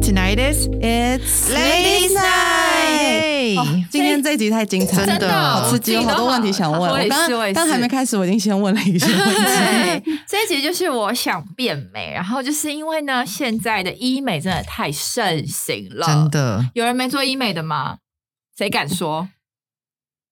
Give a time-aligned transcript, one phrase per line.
[0.00, 6.80] Tonight is It's Ladies' Night 哦今天这一集太精彩了，真的好刺激，有好多问题想问。
[6.80, 9.34] 我刚刚刚还没开始，我已经先问了一些问题。
[9.44, 16.30] 对， 这一集就是我想变美，然后就是因为呢，现在的医美真的太盛行了，真。
[16.30, 17.98] 的，有人没做医美的吗？
[18.56, 19.28] 谁敢说？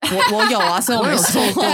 [0.01, 1.65] 我我有啊，所以我有没说做过。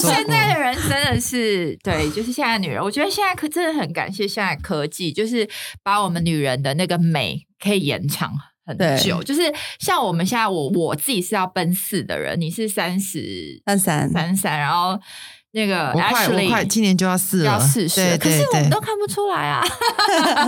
[0.00, 5.48] 现在的人真的是对，就是现在女人，我觉得现在可真的很感谢现在科技，就是
[5.82, 8.32] 把我们女人的那个美可以延长
[8.64, 9.22] 很久。
[9.22, 14.98] 就是像我们现在，我我自己是要奔四的人，你是三十三三三三，然后
[15.50, 19.62] 那个我快，我 Ashley 快，今年就要四了，要四十可是我们都看不出来啊，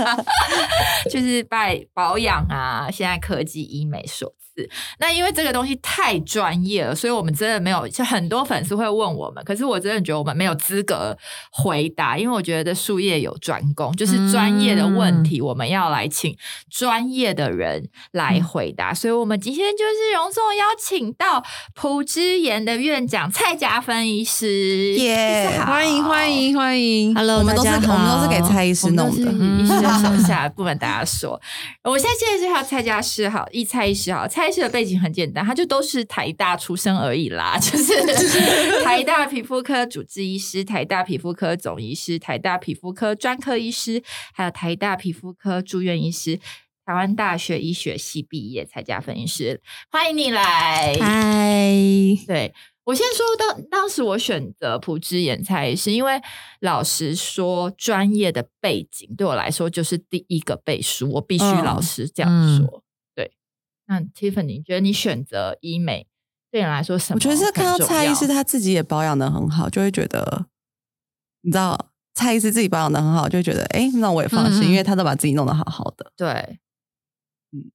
[1.11, 4.69] 就是拜保养啊，现在科技医美所赐。
[4.99, 11.17] 那因为这个东西太专业了，所以我们真的没有，就很多粉丝会问我们，可是我真的觉得我们没有资格
[11.51, 16.37] 回答，因为我觉得术业有专攻，就是专业的问题，我们要来请
[16.71, 18.95] 专业的人来回答。
[18.95, 21.43] 所以，我们今天就是隆重邀请到
[21.75, 29.63] 普之研的院长蔡家芬医师，耶欢迎欢迎欢迎 Hello，我们都是大家我们都是给蔡医师我们都是弄的。
[29.63, 31.41] 医师的手下， 不瞒大家说。
[31.83, 34.27] 我现在介绍蔡家师好，一蔡医师好。
[34.27, 37.93] 蔡医师的背景很简单，他就都是台大出身而已啦，就是
[38.85, 46.39] 台大皮肤科主治医师、台大皮肤科总医师、台大皮肤科专科医师，还有台大皮肤科住院医师。
[46.87, 50.95] 台湾大学医学系毕业，蔡家芬医师，欢迎你来。
[51.01, 51.73] 嗨，
[52.27, 52.53] 对
[52.85, 56.21] 我先说，当当时我选择普之眼菜，是因为
[56.61, 62.67] 老实说，专业的背景对我来说就是第一个背书，我必须嗯老实这样说。
[62.67, 62.84] 对，
[63.87, 66.07] 那 Tiffany，你觉得你选择医美
[66.51, 67.17] 对你来说什么？
[67.17, 70.47] 我觉得是看到蔡医师他他自己也保养的很好，就会觉得，
[71.43, 76.13] 你知道蔡医师自己保养的很好，就会觉得，哎，那我也放心，因为他都把自己弄得好好的。
[76.17, 76.59] 对，
[77.53, 77.71] 嗯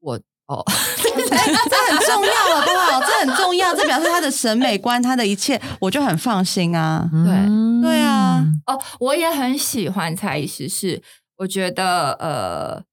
[0.00, 0.62] 我哦，
[0.96, 3.00] 这很重要，好不好？
[3.00, 7.10] 这很重要，这表示他的审美观，他的一切，我就很放心啊。
[7.12, 11.02] 对对啊，哦，我也很喜欢蔡医师，是
[11.38, 12.84] 我觉得呃，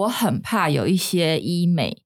[0.00, 1.96] 我很怕有一些医美，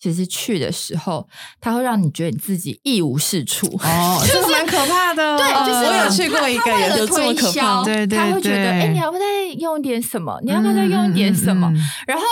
[0.00, 1.28] 其实去的时候，
[1.60, 3.66] 它会让你觉得你自己一无是处。
[3.82, 5.36] 哦， 这个蛮可怕的。
[5.38, 9.26] 对，就是我有去过一个他为了有这么可推销怕对对他会觉得，对哎，你要不要再
[9.58, 10.38] 用一点什么？
[10.42, 11.68] 你要不要再用一点什么？
[11.70, 11.74] 嗯？
[11.74, 12.24] 嗯嗯嗯然后。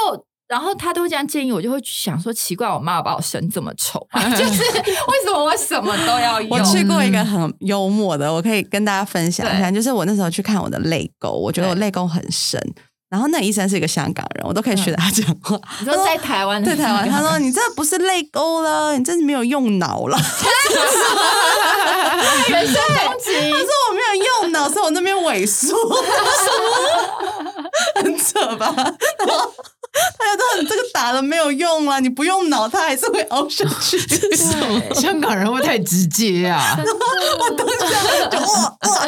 [0.51, 4.05] 然后他都会这样建议我，就会想说奇怪，我妈把我生这么丑，
[4.37, 6.59] 就是 为什么我什么都要用？
[6.59, 12.61] 我去过一个很幽默的，我可以跟大家分享一下，就是我那时候去看我的泪沟，我觉得我泪沟很深。
[13.11, 15.61] 然后那医生是一个香港人，我都可以学他讲话。
[15.81, 20.17] 你说在台湾的在台湾，他说你这不是泪沟了，你这是没有用脑了。
[22.49, 25.77] 人身攻击，他说我没有用脑，所以我那边萎缩，
[28.01, 28.73] 很扯吧？
[28.77, 29.53] 然后
[30.19, 33.99] 大家都很这个打了没有用啊，你不用脑，他还是会凹下去。
[34.95, 36.79] 香港人会太直接啊？
[36.79, 39.00] 我当下就哇哇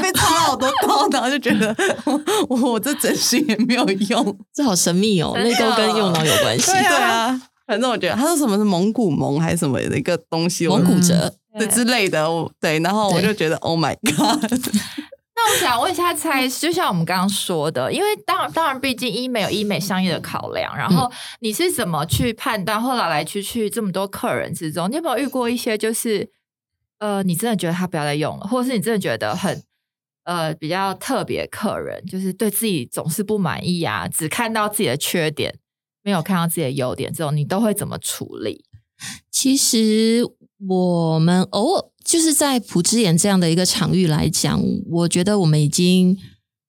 [1.23, 1.75] 后就觉得
[2.49, 4.39] 我我这整形也没有用。
[4.53, 6.71] 这好神秘哦，真的泪沟跟右脑有关系。
[6.71, 14.43] 对啊，反正我觉得他说什么是蒙古蒙还是什么的一个东西，蒙古折，对之类的，我对，然后我就觉得 Oh my God，
[15.35, 21.11] 那我想问一下蔡医师，就像我们刚刚说的，因为当然当然，毕竟医美有医美商业的考量，然后
[21.41, 22.81] 你是怎么去判断？
[22.81, 26.31] 后来来去去这么多客人之中，你有没有遇过一些就是
[26.99, 29.63] 呃，你真的觉得他不要再用了，或者是你真的觉得很
[30.25, 35.59] 呃比较特别客人，就是对自己总是不满意啊，只看到自己的缺点，
[36.03, 38.65] 没有看到自己的优点，这种你都会怎么处理？
[39.31, 40.23] 其实
[40.69, 46.17] 我们偶尔就是在普之眼这样的一个场域来讲，我觉得我们已经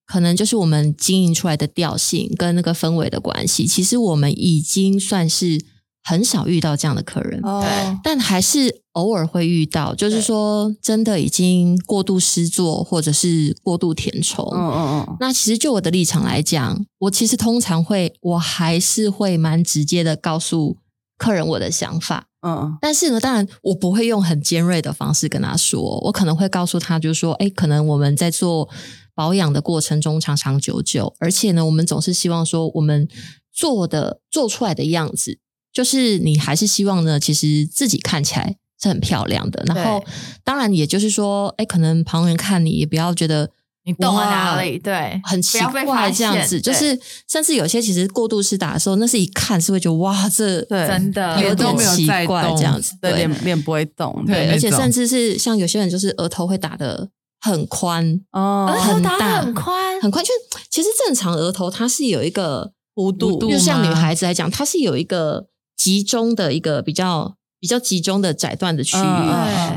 [0.08, 5.64] 可能就是我们经营出来的调性跟那个氛围的关系，其实我们已经算是
[6.04, 7.40] 很少遇到这样的客人。
[7.44, 7.64] 哦，
[8.04, 14.46] 但还是偶尔会遇到，就是说真的已经过度失作或者是过度填充。
[14.54, 20.78] 嗯嗯嗯，那其实就我的立场来讲，我其实通常会，我还是会蛮直接的告诉
[21.18, 22.28] 客人我的想法。
[22.46, 28.68] 嗯但是呢，当然我不会用很尖锐的方式跟他说，我可能会告诉他，就是说，哎，可能我们在做
[29.16, 33.08] 保养的过程中长长久久，而且呢，我们总是希望说，我们
[33.54, 35.40] 做的做出来的样子，
[35.74, 39.64] 就是你还是希望呢，其实自己看起来是很漂亮的。
[39.66, 40.04] 然后，
[40.44, 43.50] 当然也就是说，哎，可能旁人看你也不要觉得
[43.86, 44.78] 你动了哪里？
[44.78, 46.98] 对，很奇怪这样子，就是
[47.28, 57.10] 甚至有些其实过度施打的时候，那是一看是会觉得哇，这对真的有点奇怪这样子，对，对脸脸不会动，对，而且甚至是像有些人就是额头会打的
[57.42, 65.48] 很宽，哦额头打很大很宽，很宽，就是其实正常额头它是有一个弧度度就像女吗孩子来讲，它是有一个
[65.84, 69.02] 集中的一个比较比较集中的窄段的区域，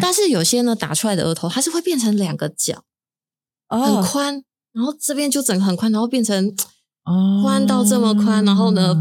[0.00, 2.84] 但是有些呢打出来的额头，它是会变成两个角，
[3.68, 6.54] 很哦，宽，然后这边就整个很宽，然后变成
[7.04, 7.42] 哦。
[7.42, 8.94] 宽到这么宽，然后呢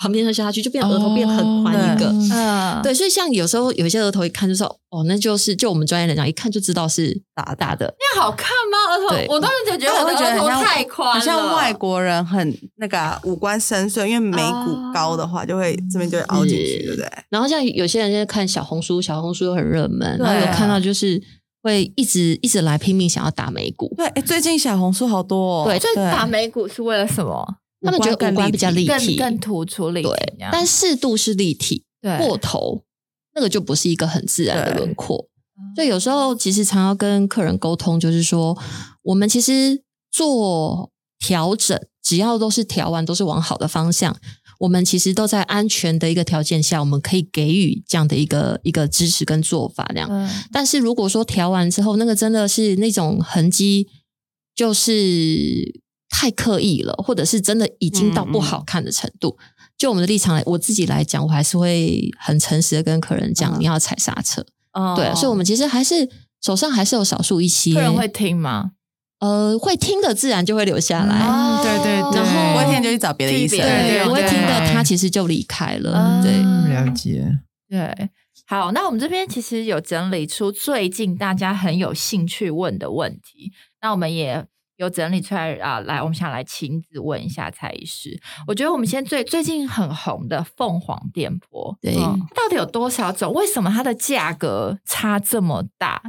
[0.00, 2.06] 旁边再下去，就变额头变很宽一个。
[2.06, 7.94] 哦嗯，对，所以像有时候有一些额头一看就说，哦，那就是就我们专业来讲，一看就知道是打打的。
[7.98, 8.78] 那好看吗？
[8.96, 17.10] 额对头，我当时就觉得我额头太宽了，很像外国人很那个啊五官深邃，因为眉骨高的话，就会这边就会凹进去，是对不对？
[17.28, 21.22] 然后像有些人在看小红书，小红书又很热门，然后有看到就是
[21.62, 27.56] 会一直一直来拼命想要打眉骨，对，哎，最近小红书好多哦，对所以打眉骨是为了什么？
[27.82, 32.84] 他们觉得五官比较立更体，更突出立体对，但适度是立体，对过头
[33.34, 35.28] 那个就不是一个很自然的对轮廓。
[35.74, 38.56] 所以有时候其实常要跟客人沟通，就是说
[39.02, 44.16] 我们其实做调整，只要都是调完，都是往好的方向。
[44.58, 50.08] 我们其实都在安全的一个条件下，我们可以给予这样的一个一个支持跟做法，这样。
[50.10, 53.88] 嗯但是如果说调完之后，那个真的是那种痕迹，
[54.54, 55.79] 就是
[56.10, 59.38] 太刻意了，或者是真的已经到不好看的程度。
[59.78, 64.44] 就我们的立场来，我自己来讲，我还是会很诚实的跟客人讲，嗯你要踩刹车。
[64.74, 66.06] 哦对，所以我们其实还是
[66.42, 68.72] 手上还是有少数一些客人会听吗？
[69.20, 71.26] 呃会听的，自然就会留下来。
[71.26, 73.58] 嗯对对对，然后不会听就去找别的医生，
[74.04, 75.92] 不会听的，他其实就离开了。
[75.94, 77.38] 嗯对，嗯了解。
[77.68, 78.10] 对，
[78.46, 84.44] 好，那我们这边其实有整理出最近大家很有兴趣问的问题，那我们也
[84.80, 88.18] 有整理出来啊，来，我们想来亲自问一下蔡医师。
[88.46, 93.30] 我觉得我们先最最近很红的凤凰电波，对嗯到底有多少种？
[93.34, 96.00] 为什么它的价格差这么大？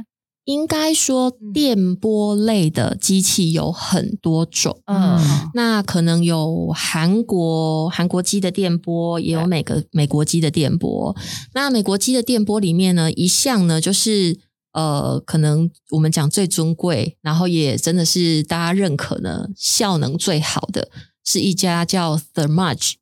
[0.44, 4.80] 应该说嗯电波类的机器有很多种。
[4.86, 5.20] 嗯
[5.52, 11.14] 那可能有韩国韩国机的电波，也有对美个美国机的电波。
[11.52, 14.38] 那美国机的电波里面呢，一项呢就是
[14.72, 20.90] 呃，可能我们讲最尊贵，然后也真的是大家认可呢，效能最好的
[21.24, 22.94] 是一家叫 Thermage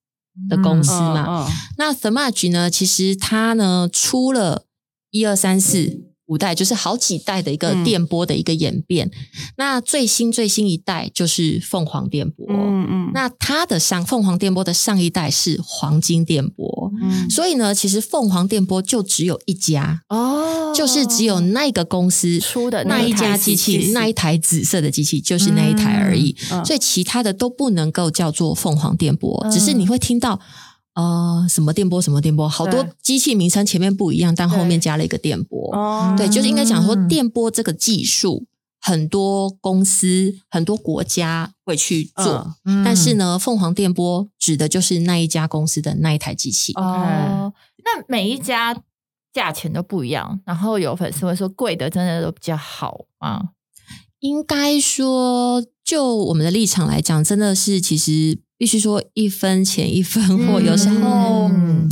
[0.48, 1.48] 的公司嘛。
[1.78, 4.66] 那 Thermage 呢，其实它呢出了
[5.10, 7.84] 一二三四五代，就是好几代的一个嗯。
[7.84, 9.10] 电波的一个演变。
[9.56, 12.46] 那最新最新一代就是凤凰电波。
[12.48, 17.28] 嗯嗯，那它的上凤凰电波的上一代是黄金电波，嗯。
[17.28, 20.72] 所以呢，其实凤凰电波就只有一家，哦。
[20.72, 26.64] 就是只有那个公司出的那一家机器，那一台紫色的机器就是那一台而已，嗯。
[26.64, 29.50] 所以其他的都不能够叫做凤凰电波，嗯。
[29.50, 30.38] 只是你会听到。
[31.00, 35.74] 呃，什么电波，什么电波，好多对机器名称前面不一样，但后面加了一个电波。
[35.74, 38.46] 哦对，就是应该讲说嗯电波这个技术，
[38.80, 46.72] 很多公司、很多国家会去做，嗯但是呢，凤凰电波指的就是那一家公司的那一台机器。
[46.74, 47.52] 哦，
[47.84, 48.76] 那每一家
[49.32, 53.50] 价钱都不一样，然后有粉丝会说贵的真的都比较好吗？
[54.20, 60.60] 应该说，就我们的立场来讲，真的是其实必须说一分钱一分货。
[60.60, 61.88] 嗯有时候、嗯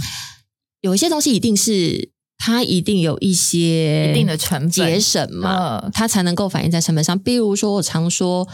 [0.81, 7.19] 有一些东西一定是它一定有一些一定的成本节省嘛，嗯它才能够反映在成本上。
[7.19, 8.47] 比如说，我常说，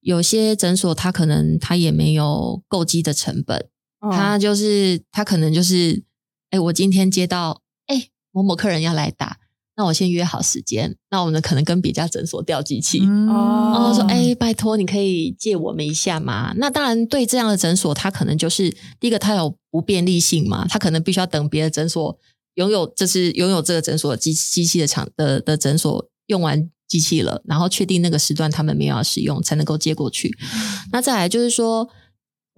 [0.00, 3.68] 有些诊所它可能它也没有购机的成本，
[4.00, 6.02] 嗯他就是它可能就是，
[6.48, 9.39] 哎，我今天接到哎某某客人要来打，
[9.80, 13.00] 那我先约好时间，那我们可能跟别家诊所调机器。
[13.02, 16.52] 嗯哦然后说，哎，拜托，你可以借我们一下吗？
[16.58, 18.70] 那当然，对这样的诊所，它可能就是
[19.00, 22.18] 第一个，它有不便利性嘛，它可能必须要等别的诊所
[22.56, 30.36] 拥有，就是拥有这个诊所机机器的厂的的诊所用完机器了，然后确定那个时段他们没有要使用，才能够接过去。
[30.92, 31.88] 那再来就是说，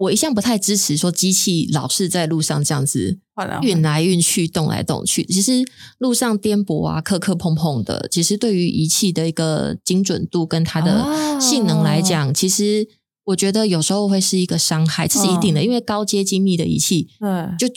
[0.03, 3.19] 我一向不太支持说机器老是在路上这样子
[3.61, 5.23] 运来运去、动来动去。
[5.25, 5.63] 其实
[5.97, 12.87] 路上颠簸啊、磕磕碰碰的，其实对于仪器的一个精准度跟它的性能来讲，其实
[13.25, 15.63] 我觉得有时候会是一个伤害，这是一定的。
[15.63, 17.73] 因为高阶精密的仪器，对就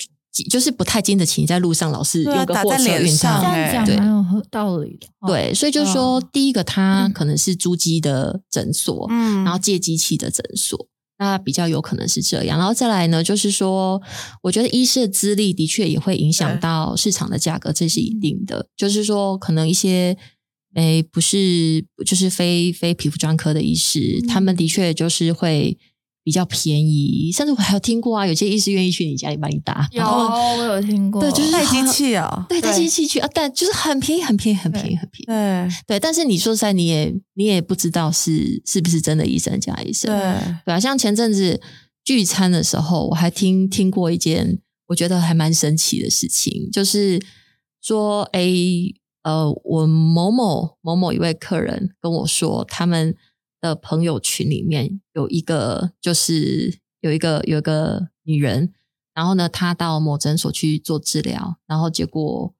[0.50, 3.54] 就是不太经得起你在路上老是对啊用个货车运上它。
[3.54, 5.06] 这样讲对蛮有道理的。
[5.20, 12.58] 哦，对，所以就是说，嗯第一个它可能是租机的诊所，嗯然后借机器的诊所，那比较有可能是这样。
[12.58, 14.00] 然后再来呢，就是说，
[14.42, 18.68] 我觉得医师的资历的确也会影响到市场的价格，这是一定的。
[18.76, 20.16] 就是说，可能一些
[20.74, 25.78] 诶不是就是非非皮肤专科的医师，他们的确就是会。
[26.26, 35.26] 比较便宜，甚至我还有听过啊，有些医师愿意去你家里帮你打，有然后我有听过，对就是带机器哦，对带机器去啊，但就是很便宜，很便宜，很便宜，很便宜。
[35.26, 35.68] 对。
[35.86, 40.10] 对，但是你说实在，你也你也不知道是是不是真的医生加医生。
[40.10, 40.56] 对。
[40.64, 41.60] 对啊，像前阵子
[42.04, 47.22] 聚餐的时候，我还听听过一件我觉得还蛮神奇的事情，就是
[47.80, 48.50] 说，哎，
[49.22, 53.14] 呃，我某某某某一位客人跟我说，他们
[53.60, 58.72] 的朋友群里面有一个，就是有一个有一个女人，
[59.14, 62.54] 然后呢，她到某诊所去做治疗，然后结果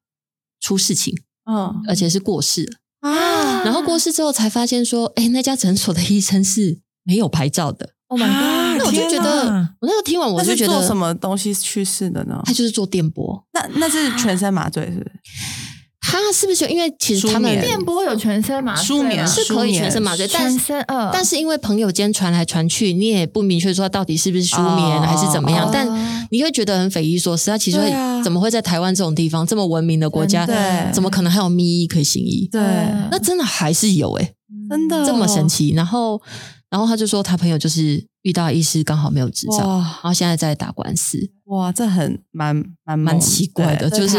[0.61, 2.79] 出事情，嗯而且是过世了。
[3.01, 7.95] 啊然后过世之后才发现说，哎，那家诊所的医生是没有牌照的。
[8.09, 8.79] Oh my 啊 god！
[8.79, 9.49] 那我就觉得，
[9.81, 12.41] 我那个听完我就是觉得做什么东西去世的呢？
[12.45, 15.13] 他就是做电波，那那是全身麻醉是不是？
[16.01, 18.85] 他是不是就因为其实他们电波有全身麻醉吗？
[18.85, 25.71] 舒眠是可以全身麻醉，但全是身呃，但是因为朋友间传来传去，你也不明确说到底是不是舒眠哦还是怎么样，哦。
[25.73, 27.51] 但你会觉得很匪夷所思。
[27.51, 28.23] 他其实会啊。
[28.23, 32.49] 怎么会在台湾这种地方这么文明的国家，对怎么可能还有秘医可以行医？
[32.51, 34.35] 对，嗯那真的还是有诶、
[34.69, 35.05] 真的。
[35.07, 35.69] 这么神奇。
[35.69, 35.75] 奇。
[35.75, 36.21] 然后，
[36.69, 41.19] 然后他就说他朋友就是遇到医师刚好没有执照，然后现在在打官司。
[41.45, 44.17] 哇，这很蛮蛮蛮奇怪的，就是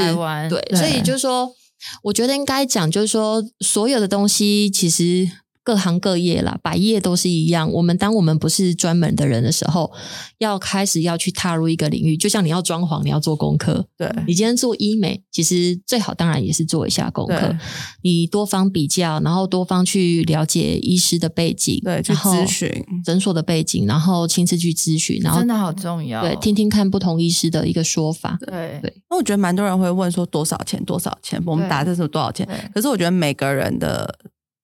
[0.50, 0.77] 对，对。
[0.77, 1.51] 所以就是说，
[2.03, 5.29] 我觉得应该讲，就是说，所有的东西其实
[5.67, 7.69] 各行各业啦，百业都是一样。
[7.69, 9.91] 我们当我们不是专门的人的时候，
[10.38, 13.86] 要开始要去踏入一个领域，就像你要装潢，你要做功课。
[13.97, 17.53] 对你今天做医美，其实最好当然也是做一下功课，
[18.01, 26.21] 你多方比较，然后多方去了解医师的背景，对去然后咨询诊所的背景，然后亲自去咨询，然后真的好重要。
[26.21, 28.38] 对听听看不同医师的一个说法。
[28.39, 32.47] 对对那我觉得蛮多人会问说多少钱多少钱，我们对打这是多少钱？
[32.74, 34.17] 可是我觉得每个人的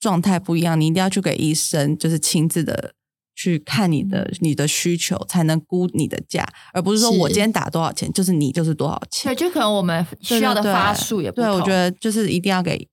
[0.04, 2.94] 状态不一样，你一定要去给医生就是亲自的
[3.34, 9.36] 去看你的你的需求，才能估你的价，而不是说我今天打多少钱就是你就是多少钱对，。
[9.36, 11.56] 就可能我们需要的发数也不对，同。
[11.56, 12.88] 我觉得就是一定要给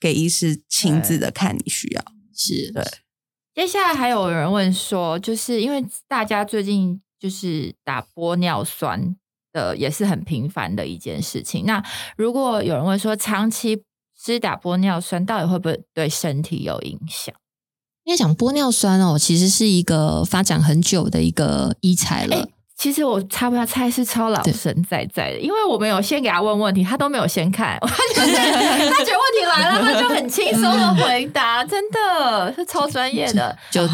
[0.00, 2.02] 给医师亲自的看你需要。
[2.34, 2.84] 是，对
[3.54, 9.16] 接下来还有人问说，就是因为大家最近就是打玻尿酸
[9.52, 11.64] 的也是很频繁的一件事情。
[11.64, 11.82] 那
[12.16, 13.82] 如果有人问说，长期
[14.20, 17.34] 吃打玻尿酸到底会不会对身体有影响？
[18.04, 22.36] 因为讲玻尿酸哦，其实是一个发展很久的一个医材了。
[22.36, 22.48] 哎
[22.78, 33.56] 其实我插不下菜是超老神在在的，因为我们有先给他问问题，他都没有先看， 他觉得他觉得问题来了，他就很轻松的回答，真的是超专业的。
[33.72, 33.84] 就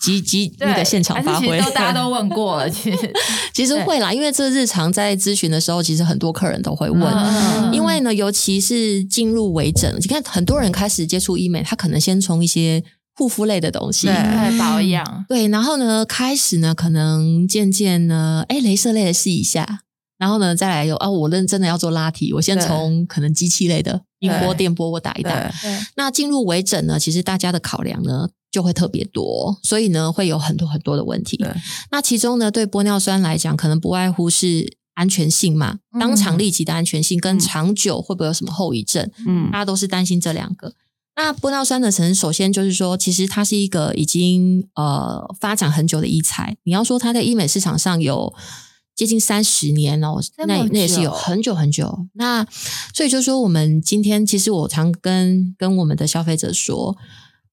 [0.00, 1.46] 集集 对那个现场发挥。
[1.46, 3.12] 其实，都大家都问过了，其实。
[3.52, 7.02] 其实会啦，因为这日常在咨询的时候，其实很多客人都会问。
[7.04, 7.72] 嗯。
[7.72, 12.82] 因为呢，尤其是进入微整，你看很多人开始接触医美，他可能先从一些
[13.16, 14.08] 护肤类的东西，
[14.58, 19.82] 保养，对，然后呢，开始呢，可能渐渐呢，哎，镭射类的试一下，
[20.18, 22.66] 然后呢，再来有啊，我认真的要做拉提，我先对。
[22.66, 25.52] 从可能机器类的音波、对电波我打一打。
[25.96, 31.38] 那进入微整呢，其实大家的考量呢就会特别多，所以呢会有很多很多的问题。
[31.92, 36.00] 那其中呢，对玻尿酸来讲，可能不外乎是安全性嘛，嗯。
[36.00, 37.38] 当场立即的安全性跟嗯。
[37.38, 39.50] 长久会不会有什么后遗症，嗯。
[39.52, 40.72] 大家都是担心这两个。
[41.16, 46.56] 那玻尿酸的成首先就是说，其实它是一个已经呃发展很久的医材。
[46.64, 48.34] 你要说它在医美市场上有
[48.96, 52.06] 接近三十年哦，那那也是有很久很久。
[52.14, 52.44] 那
[52.92, 56.96] 所以就说，我们今天其实我常跟跟我们的消费者说，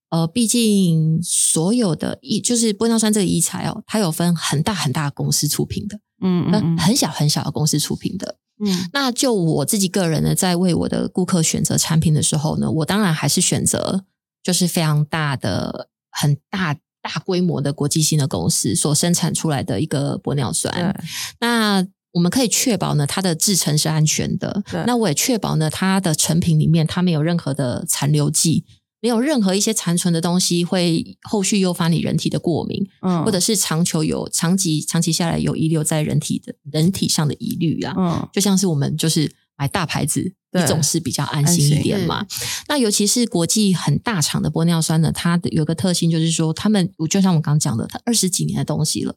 [0.10, 8.38] 呃，毕竟所有的医就是玻尿酸这个医材哦，它有分很大很大的公司出品的，跟嗯嗯很小很小的公司出品的。
[8.64, 14.06] 嗯那就我自己个人呢，在为我的顾客选择产品的时候呢，我当然还是选择
[14.44, 20.96] 就是非常大的、很大大规模的国际性的公司所生产出来的一个玻尿酸。
[21.40, 24.62] 那我们可以确保呢，它的制成是安全的。
[24.86, 28.66] 那我也确保呢，它的成品里面它没有任何的残留剂，
[29.02, 37.96] 没有任何一些残存的东西会后续诱发你人体的过敏，嗯或者是长久有长期长期下来有遗留在人体的人体上的疑虑啊。
[37.98, 42.26] 嗯就像是我们就是买大牌子，对你总是比较安心一点嘛。
[42.68, 49.16] 那尤其是国际很大厂的玻尿酸呢，它的有个特性就是说，他们我就像我刚刚讲的，它二十几年的东西了，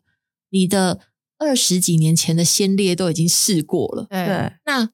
[0.48, 1.00] 你的
[1.38, 4.06] 二十几年前的先烈都已经试过了。
[4.08, 4.84] 对对那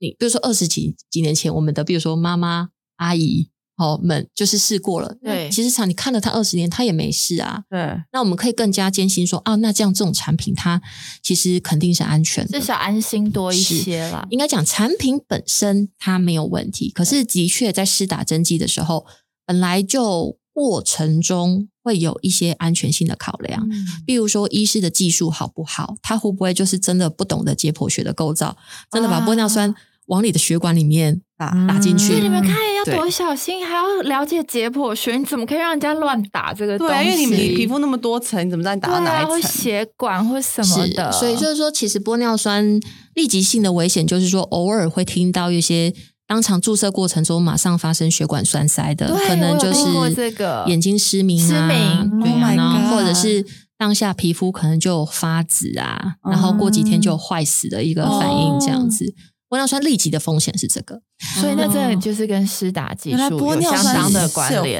[0.00, 3.50] 你比如说二十几几年前，我们的比如说妈妈、阿姨。
[3.76, 7.64] 哦，们就是试过了，对其实厂你看了它二十年，它也没事啊。
[7.68, 7.80] 对
[8.12, 10.80] 那我们可以更加坚信说，啊，那这样这种产品它
[11.22, 14.26] 其实肯定是安全的，至少安心多一些啦。
[14.30, 19.06] 应该讲产品本身它没有问题，可是的确在施打针剂的时候，
[19.44, 23.68] 本来就过程中会有一些安全性的考量。
[23.68, 28.56] 嗯比如说，医师的技术好不好，他会不会就是真的不懂得解剖学的构造，
[28.92, 29.74] 真的把玻尿酸
[30.06, 32.06] 往你的血管里面打打进去。
[32.08, 36.92] 所以你们看要多小心，还要了解解剖学，你怎么可以让人家乱打这个东西？
[36.92, 39.42] 对啊，因为你你皮肤那么多层，你怎么知道你打到哪一层？
[39.42, 42.80] 血管或什么的，所以就是说，其实玻尿酸
[43.14, 45.92] 立即性的危险，就是说偶尔会听到一些
[46.26, 50.64] 当场注射过程中马上发生血管栓塞的，可能就是这个。
[50.66, 53.44] 眼睛失明、啊，失明对 Oh 啊然后或者是
[53.76, 59.14] 当下皮肤可能就发紫啊，然后过几天就坏死的一个反应，这样子。
[59.54, 61.00] 玻尿酸立即的风险是这个，
[61.40, 64.78] 所以那真的就是跟施打技术有玻尿酸相当的关联，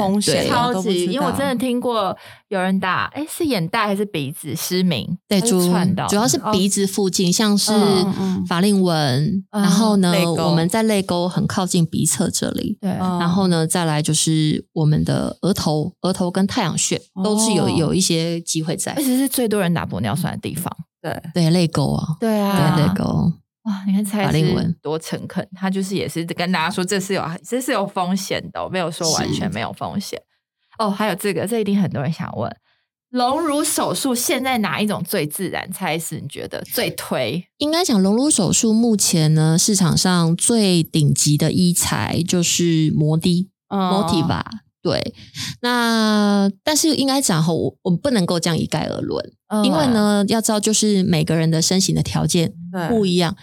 [0.49, 2.16] 超级，因为我真的听过
[2.49, 5.16] 有人打，哎，是眼袋还是鼻子失明？
[5.28, 7.73] 对主串到，主要是哦鼻子附近，像是
[8.49, 19.02] 法令纹，嗯然后呢我们在泪沟很靠近鼻侧这里，对，嗯然后呢，再来就是我们的额头，额头跟太阳穴都是有哦有一些机会在而。
[19.02, 20.75] 且是最多人打玻尿酸的地方。
[21.00, 23.31] 对，对，泪沟啊，对啊，对泪沟，
[23.64, 30.21] 哇，你看蔡司多诚恳，他就是也是跟大家说这是有这是有风险的哦、没有说完全没有风险。
[30.78, 32.54] 哦，还有这个，这一定很多人想问，
[33.11, 35.71] 隆乳手术现在哪一种最自然？
[35.73, 37.47] 蔡司你觉得最推？
[37.59, 44.42] 应该讲隆乳手术目前呢，市场上最顶级的医材就是摩的嗯 Motiva。
[44.83, 45.14] 对，
[45.62, 49.33] 那但是应该讲吼，我我们不能够这样一概而论，
[49.64, 52.52] 因为呢，要知道就是每个人的身形的条件
[52.90, 53.35] 不一样，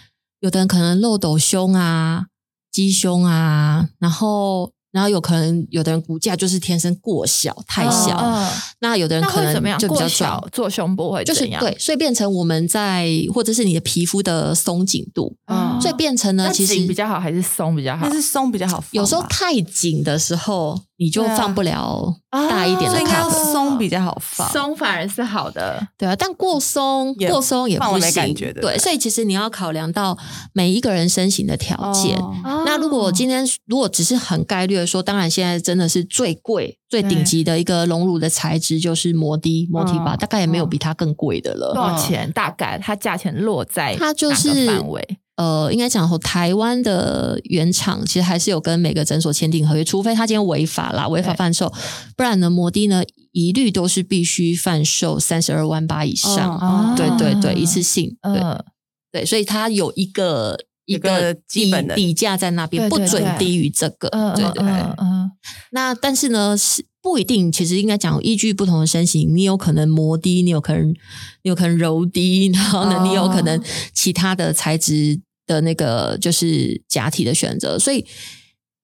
[0.41, 2.25] 有的人可能漏斗胸啊、
[2.71, 8.47] 鸡胸啊，然后然后有可能有的人骨架就是天生过小、太小，嗯
[8.79, 9.79] 那有的人可那会怎么样？
[9.79, 10.47] 能就比较过小。
[10.51, 11.61] 做胸部会怎样？
[11.61, 18.13] 就是对，所以变成我们在或者是你的皮肤的松紧度，嗯，所以变成呢，那其实紧比较好还是松比较好那？
[18.13, 23.29] 是松比较好，有时候太紧的时候，你就放不了大一点的所以应该要。
[23.29, 24.49] 松比较好放。
[24.51, 25.85] 松反而是好的。
[25.97, 30.17] 对啊，但过松过松也放了没不行，感觉对所以其实你要考量到
[30.53, 32.17] 每一个人身形的条件。
[32.17, 41.73] 哦那如果今天天如果只是很概率的说，当然现在真的是最贵、最顶级的一个隆乳的材质就是摩的、摩提吧，嗯大概也没有比它更贵的了。
[41.73, 42.29] 多少钱？
[42.33, 45.17] 大概它价钱落在它就是范围？
[45.37, 51.71] 呃，应该讲说，台湾的原厂其实还是有跟每个诊所签订合约，除非他今天违法啦，违法对贩售，
[52.15, 56.59] 不然呢，摩的呢一律都是必须贩售三十二万八以上。
[56.61, 58.63] 嗯对对对，一次性，对、嗯，
[59.11, 60.57] 对，所以它有一个
[60.91, 64.09] 一个个基本的底底价在那边，不准低于这个。
[64.35, 64.63] 对对对。
[64.63, 65.31] 嗯嗯，
[65.71, 67.51] 那但是呢，是不一定。
[67.51, 73.61] 其实应该讲，依据不同的身形，你有可能磨低，你有可能你有可能柔低，然后呢，哦你有可能
[73.93, 77.79] 其他的材质的那个就是假体的选择。
[77.79, 78.05] 所以，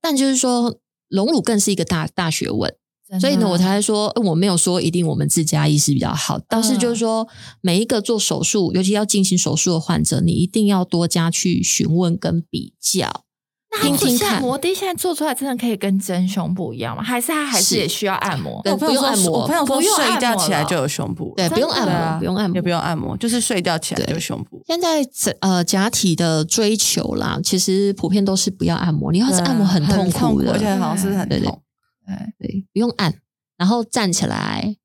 [0.02, 2.74] 但就是说，隆乳更是一个大大学问。
[3.20, 7.28] 所以呢，我才会说，呃我没有说一定我们自家医师比较好，倒是就是说，
[7.62, 13.24] 每一个做手术，尤其要进行手术的患者，你一定要多加去询问跟比较，
[13.82, 14.42] 听听现在看。
[14.42, 17.02] 摩的现在做出来真的可以跟真胸部一样吗？
[17.02, 17.78] 还是它还是是。
[17.78, 18.62] 也需要按摩？
[18.64, 21.30] 对我朋友说不用按摩我朋友说不用睡一觉按摩了起来就有胸部。
[21.30, 22.18] 了，对，不用按摩，啊。
[22.20, 24.62] 不用按摩，也不用按摩，就是睡觉起来就有胸部。
[24.68, 25.02] 现在
[25.40, 31.48] 呃假体的追求啦，其实普遍都是不要按摩，你要是按摩很痛痛苦的，而且好像是很对对。
[31.48, 31.62] 痛。
[32.40, 33.16] 对，不用按，
[33.58, 34.76] 然后站起来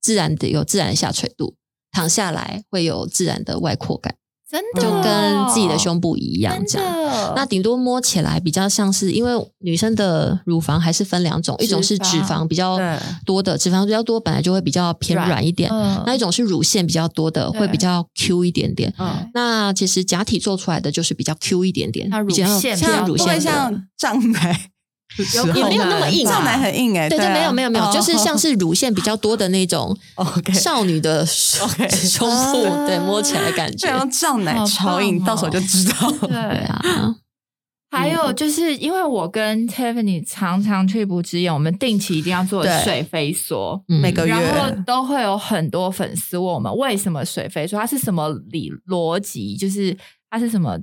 [0.00, 1.56] 自然的有自然的下垂度，
[1.90, 4.14] 躺下来会有自然的外扩感，
[4.48, 7.34] 真的就跟自己的胸部一样这样。
[7.34, 12.78] 那顶多摸起来比较像是，因为女生的乳房还是分两种，一种是脂肪比较
[13.26, 18.92] 多的，脂肪比较多本来就会比较偏软软一点，嗯那一种是乳腺比较多的，对会比较 Q 一点点。
[18.98, 24.68] 嗯，那其实假体做出来的就是比较 Q 一点点，它乳比较腺比像较多乳腺像胀奶的时候，有
[25.16, 26.32] 也没有那么硬啊。
[26.32, 27.32] 胀奶很硬哎，对对，啊。
[27.32, 31.20] 没有没有没有，哦就是像是乳腺比较多的那种 OK 少女的
[31.62, 32.86] OK 胸部，啊。
[32.86, 33.88] 对，摸起来的感觉。
[33.88, 33.98] 对，。
[33.98, 36.10] 像胀奶好超硬，到手就知道。
[36.20, 36.38] 对对。
[36.66, 37.14] 啊，
[37.90, 42.84] 还有就是因为我跟 Tiffany 常常去不之眼，我们定期一定要做对。
[42.84, 43.82] 水飞梭。
[43.88, 44.00] 嗯。
[44.00, 44.32] 每个月。
[44.32, 49.96] 然后都会有很多粉丝问我们为什么水飞梭，它是什么理逻辑，就是
[50.30, 50.78] 它是什么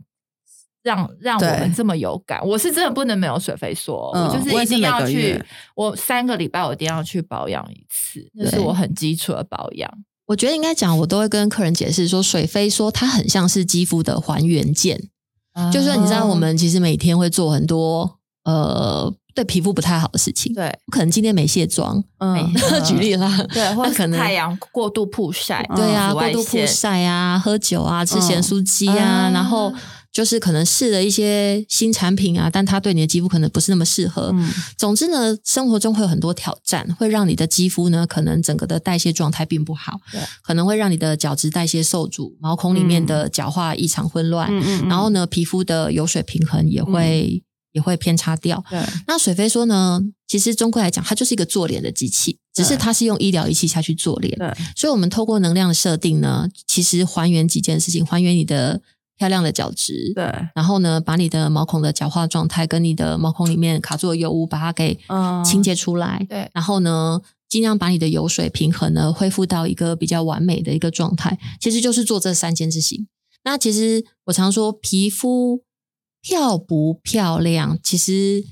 [0.85, 2.39] 让让我对们这么有感。
[2.45, 5.43] 我是真的不能没有水飞说，嗯我就是一定要去
[5.75, 9.91] 我三个礼拜我一定要去保养一次，那是我很基础的保养。
[10.27, 14.99] 我觉得应该讲，我都会跟客人解释说，水飞说它很像是肌肤的还原件，
[15.73, 22.51] 就是你知道，我们其实每天会做很多呃对皮肤不太好的事情，对可能今天没卸妆，嗯，
[22.83, 29.71] 举例啦，对， 或者可能太阳过度曝晒，嗯对啊，过度曝晒啊，喝酒啊，吃咸酥鸡啊，嗯然后
[30.15, 34.31] 就是可能试了一些新产品啊，但它对你的肌肤可能不是那么适合。
[34.33, 39.99] 嗯总之呢，生活中会有很多挑战，会让你的肌肤呢，可能整个的代谢状态并不好，
[40.41, 44.49] 可能会让你的角质代谢受阻，毛孔里面的角化异常混乱，
[44.87, 48.63] 然后呢，皮肤的油水平衡也会、也会偏差掉。
[48.69, 54.33] 对，那水飞说呢，其实终归来讲，它就是一个做脸的机器，只是它是用医疗仪器下去做脸。
[54.39, 54.47] 对，
[54.77, 58.81] 所以，我们透过能量的设定呢，其实还原几件事情，还原你的
[59.17, 60.23] 漂亮的角质，对，
[60.53, 66.25] 然后呢，把你的毛孔的角化状态跟你的毛孔里面卡住的油污，把它给嗯清洁出来。
[66.29, 73.07] 对然后呢，尽量把你的油水平衡呢恢复到一个比较完美的一个状态，其实就是做这三件事情。
[73.43, 75.61] 那其实我常说，皮肤
[76.21, 78.43] 漂不漂亮，其实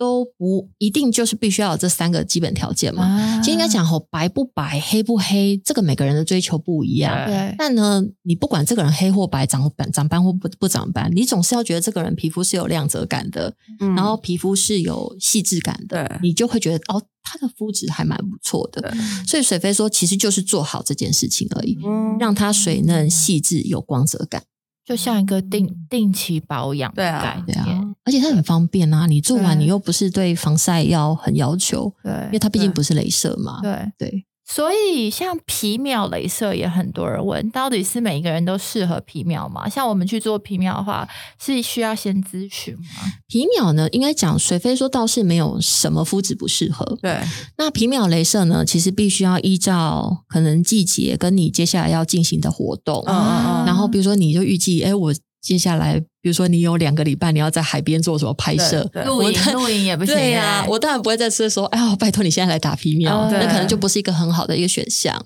[0.00, 3.04] 都不一定就是必须要有这三个基本条件嘛。
[3.04, 7.26] 啊其实应该讲吼，白不白，黑不黑，这个每个人的追求不一样。
[7.26, 18.80] 对但呢，你不管这个人黑或白，长斑长斑或不不长斑，你总是要觉得这个人皮肤是有亮泽感的，嗯然后皮肤是有细致感的，对你就会觉得哦，他的肤质还蛮不错的。
[18.80, 18.92] 对
[19.26, 24.42] 所以水飞说，其实就是做好这件事情而已，嗯让它水嫩、细致、有光泽感。
[24.82, 33.60] 就像一个定定期保养的对啊概对啊念，，而且它很方便啊，你做完你又不是对防晒要很要求，对因为它毕竟不是镭射嘛。
[33.62, 33.70] 对。
[33.98, 39.68] 对，所以，像皮秒镭射也很多人问，到底是每一个人都适合皮秒吗？
[39.68, 41.06] 像我们去做皮秒的话，
[41.38, 43.12] 是需要先咨询吗？
[43.28, 47.20] 皮秒呢，应该讲水飞说倒是没有什么肤质不适合，对，
[47.58, 65.24] 那皮秒镭射呢，其实必须要依照可能季节跟你接下来要进行的活动，嗯嗯嗯然后比如说你就预计，哎，我接下来比如说你有两个礼拜你要在海边做什么拍摄，露营我露营也不行、 对呀、欸我当然不会在这说，哎呀，拜托你现在来打皮秒，哦那可能就不是一个很好的一个选项。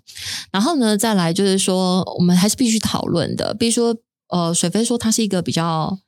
[0.52, 3.96] 然后呢，再来就是说，我们还是必须讨论的，比如说，
[4.28, 5.98] 呃，水飞说它是一个比较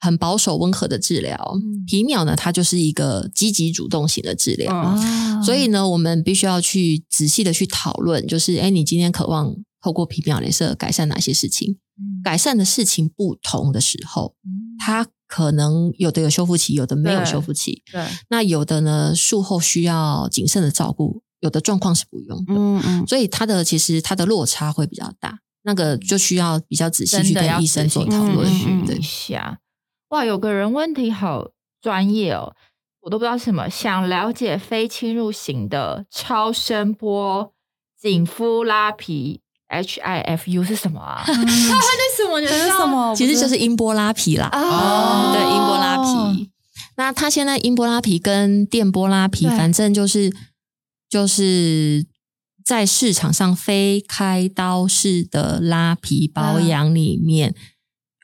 [0.00, 1.84] 很保守温和的治疗，嗯。
[1.86, 4.98] 皮秒呢，它就是一个积极主动型的治疗。
[5.42, 9.54] 所以呢，我们必须要去仔细的去讨论，就是哎，你今天渴望
[9.86, 11.78] 透过皮秒镭射改善哪些事情？
[11.96, 17.84] 嗯改善的事情不同的时候，嗯它可能有的有修复期，有的没有修复期。
[17.92, 22.52] 对，那有的呢，术后需要谨慎的照顾，有的状况是不用的。
[22.52, 28.52] 嗯嗯，所以它的其实它的落差会比较大，那个就需要比较仔细去跟医生做讨论。
[28.52, 29.60] 嗯嗯嗯对一，下。
[30.08, 32.54] 哇，有个人问题好专业哦，
[33.02, 33.70] 我都不知道是什么。
[33.70, 37.52] 想了解非侵入型的超声波
[37.98, 39.40] 紧肤拉皮
[39.82, 41.22] HIFU 是什么啊？
[41.26, 42.40] 它会那什么？
[42.40, 43.14] 你这知道是什么？
[43.14, 44.48] 其实就是音波拉皮啦。
[44.52, 46.50] 哦对，音波拉皮。
[46.96, 50.34] 那它现在音波拉皮跟电波拉皮，反正就是
[51.10, 52.06] 就是
[52.64, 57.54] 在市场上非开刀式的拉皮保养里面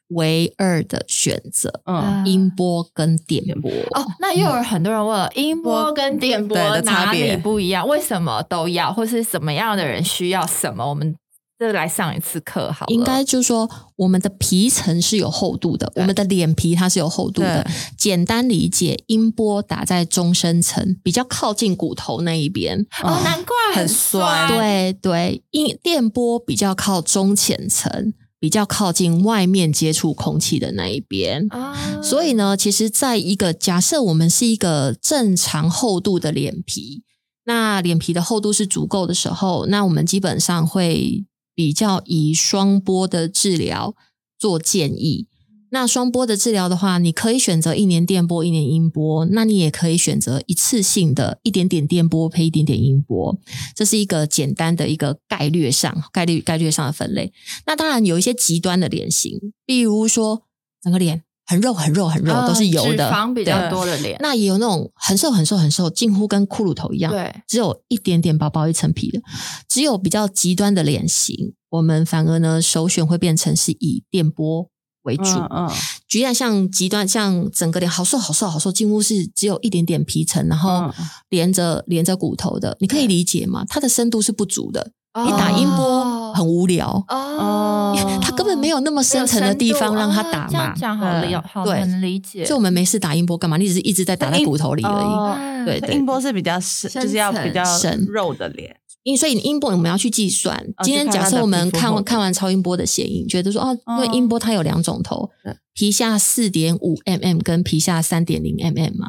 [0.09, 3.71] 唯二的选择，嗯，音波跟电波。
[3.71, 7.87] 哦，那又有很多人问了，音波跟电波的差哪里别不一样？
[7.87, 10.89] 为什么都要，或是什么样的人需要什么？
[10.89, 11.15] 我们
[11.63, 12.93] 这来上一次课好了。
[12.93, 17.67] 应该就是说，我们的皮层是有厚度的，我们的脸皮它是有厚度的。
[17.97, 22.85] 简单理解，音波打在中深层，比较靠近骨头那一边。
[23.03, 24.49] 哦，难怪很酸。
[24.49, 31.47] 酸对对，音电波比较靠中浅层，比较靠近外面接触空气的那一边。
[31.51, 37.05] 啊，所以呢，其实在一个假设我们是一个正常厚度的脸皮，
[37.45, 43.95] 那脸皮的厚度是足够的时候，那我们基本上会比较以双波的治疗
[44.39, 45.27] 做建议。
[45.75, 53.39] 那双波的治疗的话，你可以选择一年电波，一年音波；那你也可以选择一次性的一点点电波配一点点音波。
[53.75, 57.33] 这是一个简单的一个概率上概率概率上的分类。
[57.65, 60.43] 那当然有一些极端的脸型，比如说
[60.83, 64.17] 整个脸很肉很肉很肉，啊都是油的，脂肪比较多的脸。
[64.21, 69.21] 那也有那种很瘦很瘦很瘦，近乎跟骷髅头一样，对，只有一点点薄薄一层皮的。
[69.69, 74.71] 只有比较极端的脸型，我们反而呢首选会变成是以电波
[75.03, 75.25] 为主。
[75.25, 75.71] 嗯嗯
[76.09, 80.93] 举例像极端，像整个脸好瘦好瘦好瘦，近乎是只有一点点皮层，然后嗯
[81.29, 83.65] 连着连着骨头的，你可以理解吗？
[83.69, 84.93] 它的深度是不足的。
[85.15, 90.49] 你打音波很无聊，哦，它根本没有那么深层的地方让它打嘛。
[90.49, 90.75] 这样。
[90.75, 91.37] 讲好理对。
[91.37, 92.47] 好对能理解。
[92.47, 93.59] 所以我们没事打音波干嘛？
[93.59, 95.67] 你只是一直在打在骨头里而已。
[95.67, 95.95] 对对。
[95.95, 100.57] 音波是比较深，就是要比较深肉的脸，因所以你音波我们要去计算。
[100.79, 105.29] 哦今天假设我们看完看完超音波的显影，觉得说哦，因为哦音波它有两种头，
[105.75, 109.09] 皮下四点五 mm 跟皮下三点零 mm 嘛，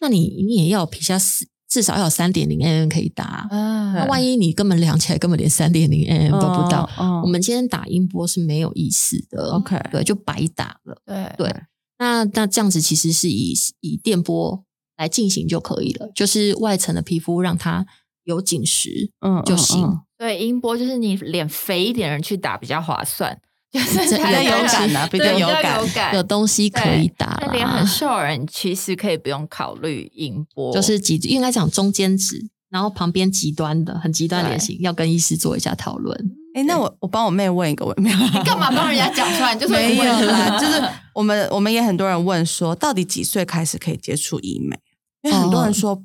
[0.00, 3.48] 那你你也要皮下四至少要有三点零 mm 可以打。
[3.50, 9.50] 啊那万一你根本量起来根本连三点零 mm 都不到，嗯我们今天打音波是没有意思的。
[9.54, 10.96] OK 对，就白打了。
[11.04, 11.52] 对对
[11.98, 14.64] 那那这样子其实是以以电波
[14.96, 17.84] 来进行就可以了，就是外层的皮肤让它
[18.22, 19.98] 有紧实嗯就行。
[20.16, 23.36] 对，音波就是你脸肥一点的人去打比较划算，
[23.74, 36.16] 就 是这它的比较有感啊比较有感有感，有东西可以打那脸很啦，瘦的人其实可以不用考虑音波，就是极应该讲中间值，然后旁边极端的很极端的脸型，要跟医师做一下讨论。
[36.54, 39.52] 哎，那我我帮我妹问一个问题，你干嘛 帮人家讲出来？
[39.54, 40.80] 你就是没有啦，就是
[41.12, 44.78] 我们我们也很多人问说，到底几岁开始可以接触医美？
[45.22, 45.96] 因为很多人说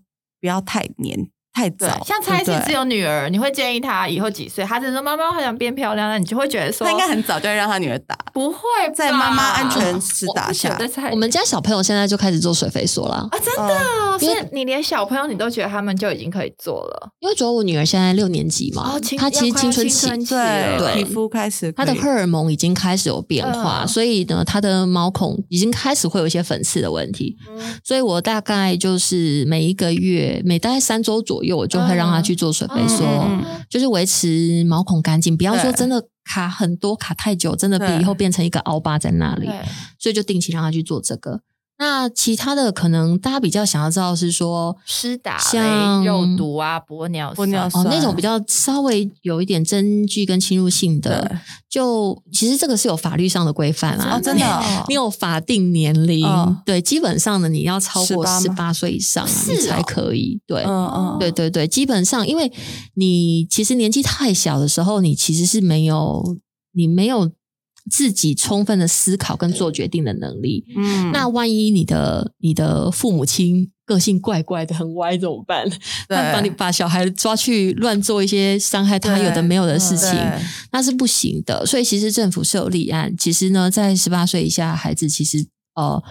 [0.41, 1.29] 不要太年
[1.59, 2.59] 太对早，，像蔡对不对？
[2.61, 4.63] 是只有女儿，你会建议她以后几岁？
[4.63, 8.59] 她只是说妈妈好想变漂亮，那你就会觉得说她应该很早就会让她女儿打，不会
[8.95, 10.79] 在妈妈安全时打下。
[11.11, 13.75] 我们家小朋友现在就开始做水飞梭了，啊，真的？
[13.75, 17.09] 哦，因为所以你连小朋友你都觉得他们就已经可以做了？
[17.19, 23.87] 因为主要我女儿现在六年级嘛，哦她其实青春期对，皮肤开始她的荷尔蒙已经开始有变化，嗯。
[23.87, 27.35] 所以呢，她的毛孔已经开始会有一些粉刺的问题。
[27.83, 39.49] 所以我大概就是每一个月，每大概三周左右，我就会让他去做水飞梭，嗯嗯就是维持毛孔干净，不要说真的卡很多卡太久，真的以后变成一个凹疤在那里。
[39.97, 41.41] 所以就定期让他去做这个。
[41.81, 51.39] 那其他的可能大家比较想要知道是说，施打像肉毒啊、玻尿酸玻尿酸哦，那种比较稍微有一点针具跟侵入性的，
[51.69, 54.17] 就其实这个是有法律上的规范啊。
[54.17, 60.41] 哦真的哦你有法定年龄，嗯对，基本上呢，你要超过18吗十八岁以上，你才哦可以。
[60.45, 62.51] 对，嗯嗯，对对对，基本上，因为
[62.95, 66.21] 你其实年纪太小的时候，你其实是没有
[66.73, 67.31] 你没有
[67.89, 70.63] 自己充分的思考跟做决定的能力。
[70.75, 75.67] 嗯那万一你的你的父母亲个性怪怪的很歪怎么办？
[76.09, 80.11] 那把你把小孩抓去乱做一些伤害他有的没有的事情，
[80.71, 81.65] 那是不行的。
[81.65, 86.01] 所以其实政府是有立案，其实呢，在十八岁以下孩子，其实呃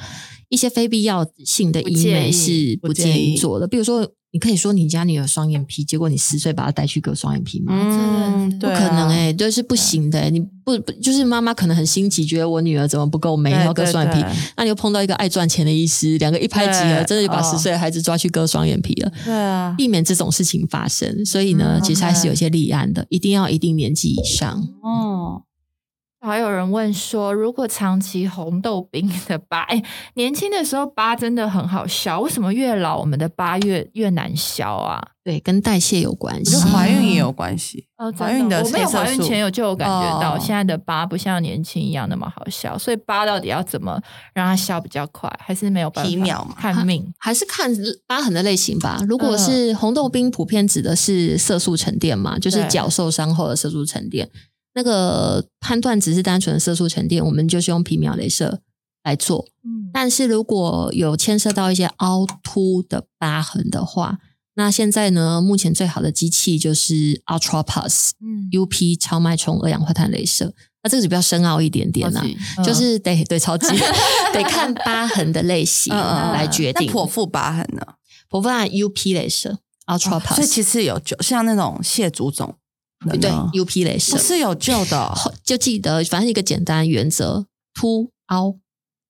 [0.49, 3.69] 一些非必要性的医美是不建议做的。
[3.69, 7.73] 比如说，你可以说你家女儿双眼皮，结果你十岁把她带去割双眼皮吗？
[7.75, 14.23] 嗯，不对啊不可能哎、就，是不行的、你不不就是妈妈可能很心急，觉得我女儿怎么不够美，对要割双眼皮
[14.57, 21.25] 那你又碰到一个爱赚钱的医师，两个一拍即合，真的就把哦十岁的孩子抓去割双眼皮了，对啊，避免这种事情发生。
[21.25, 24.63] 所以呢，嗯其实还是有一些立案的，一定要一定年纪以上。
[24.83, 25.08] 哦，
[26.21, 29.83] 还有人问说，如果长期红豆冰的疤，哎，
[30.15, 35.01] 年轻的时候疤真的很好消，为什么越老我们的疤越越难消啊？
[35.23, 37.87] 对，跟代谢有关系怀孕也有关系。
[37.99, 44.01] 哦，怀孕的我没有怀孕前有就有感觉到，哦现在的疤不像年轻一样那么好消，所以疤到底要怎么
[44.35, 47.13] 让它消比较快，还是没有办法皮秒嘛看命？
[47.19, 47.71] 还是看
[48.07, 49.01] 疤痕的类型吧。
[49.07, 54.29] 如果是红豆冰，普遍指的是色素沉淀嘛，就是对脚受伤后的色素沉淀。
[54.79, 58.61] 那个判断只是单纯的色素沉淀，我们就是用皮秒镭射
[59.03, 59.45] 来做。
[59.65, 64.19] 嗯，但是如果有牵涉到一些凹凸的疤痕的话，
[64.55, 70.55] 那现在呢，目前最好的机器就是 Ultra Pulse 嗯 UP 超脉冲二氧化碳镭射。
[70.85, 73.67] 那这个就比较深奥一点点啦、超级就嗯是得对超级
[74.33, 76.87] 得看疤痕的类型来决定。
[76.87, 77.85] 那剖腹疤痕呢？
[78.31, 82.55] 剖腹按 UP 镭射 Ultra 哦 Pulse，、所以其实有就，像那种蟹足肿
[83.21, 84.99] 对 UP 镭射、哦是有救的。
[84.99, 85.35] 哦。
[85.45, 88.57] 就记得反正一个简单原则，凸凹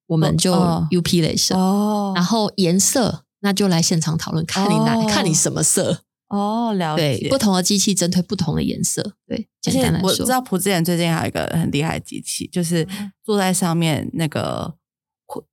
[0.06, 2.12] 我们就哦 UP 镭射，哦。
[2.14, 5.06] 然后颜色那就来现场讨论，看你哪、哦。
[5.08, 7.28] 看你什么色，哦，了对，解。
[7.28, 13.12] 不同的机器针对不同的颜色，对，简单来说，我知道朴志妍最近还有一个很厉害的机器，就是嗯。
[13.24, 14.74] 坐在上面那个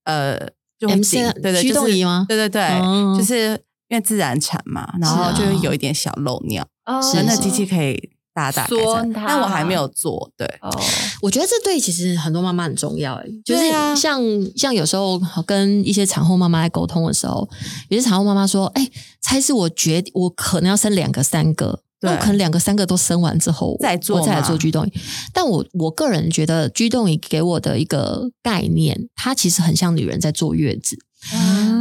[0.05, 0.39] 呃，
[0.79, 3.49] 就会 MC，对对，驱动仪吗对对对，哦就是
[3.89, 10.69] 因为自然产嘛，然后就会有一点小漏尿，哦那那机器可以大大改善，缩它但我还没有做，对，哦，
[11.23, 14.21] 我觉得这对其实很多妈妈很重要，哎，就是像、
[14.55, 17.49] 像有时候跟一些产后妈妈在沟通的时候，
[17.89, 18.87] 有些产后妈妈说，哎，
[19.21, 21.79] 猜是我决定我可能要生两个三个。
[22.01, 24.93] 那我可能两个三个都生完之后再做我再来做居动仪。
[25.33, 30.97] 但我我个人觉得居动仪给我的一个概念，它其实很像女人在坐月子。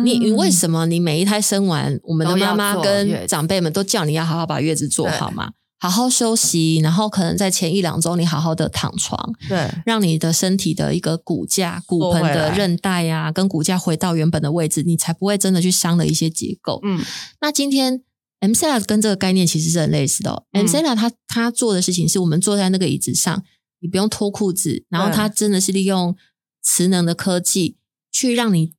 [0.02, 16.80] 你你为什么你每一胎生完，我们的妈妈跟长辈们都叫你要好好把月子做好嘛，好好休息，然后可能在前一两周你好好的躺床，对，让你的身体的一个骨架、骨盆的韧带呀、跟骨架回到原本的位置，你才不会真的去伤了一些结构。
[16.84, 17.04] 嗯，
[17.40, 18.02] 那今天
[18.40, 20.44] M C L 跟这个概念其实是很类似的、哦。
[20.52, 20.62] 嗯。
[20.62, 23.42] M C L 它它做的事情是我们坐在那个椅子上，
[23.80, 26.16] 你不用脱裤子，然后它真的是利用
[26.62, 27.76] 磁能的科技
[28.10, 28.72] 去让你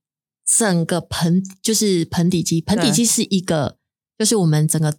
[0.44, 3.78] 整个盆就是盆底肌，盆底肌是一个
[4.18, 4.96] 就是我们整个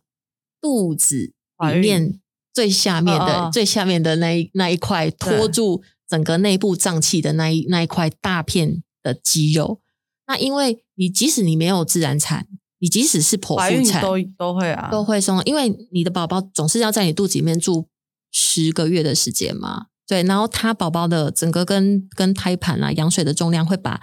[0.61, 2.19] 肚子里面
[2.53, 9.81] 最下面的最下面的那一那一块拖住整个内部脏器的那一那一块大片的肌肉。
[10.27, 12.47] 那因为你即使你没有自然产，
[12.79, 17.87] 你即使是剖腹产，都都会啊，都会松，因为你的宝宝总是要在你肚子里面住
[18.31, 24.01] 十个月的时间嘛，对，然后他宝宝的整个跟跟胎盘啊羊水的重量会把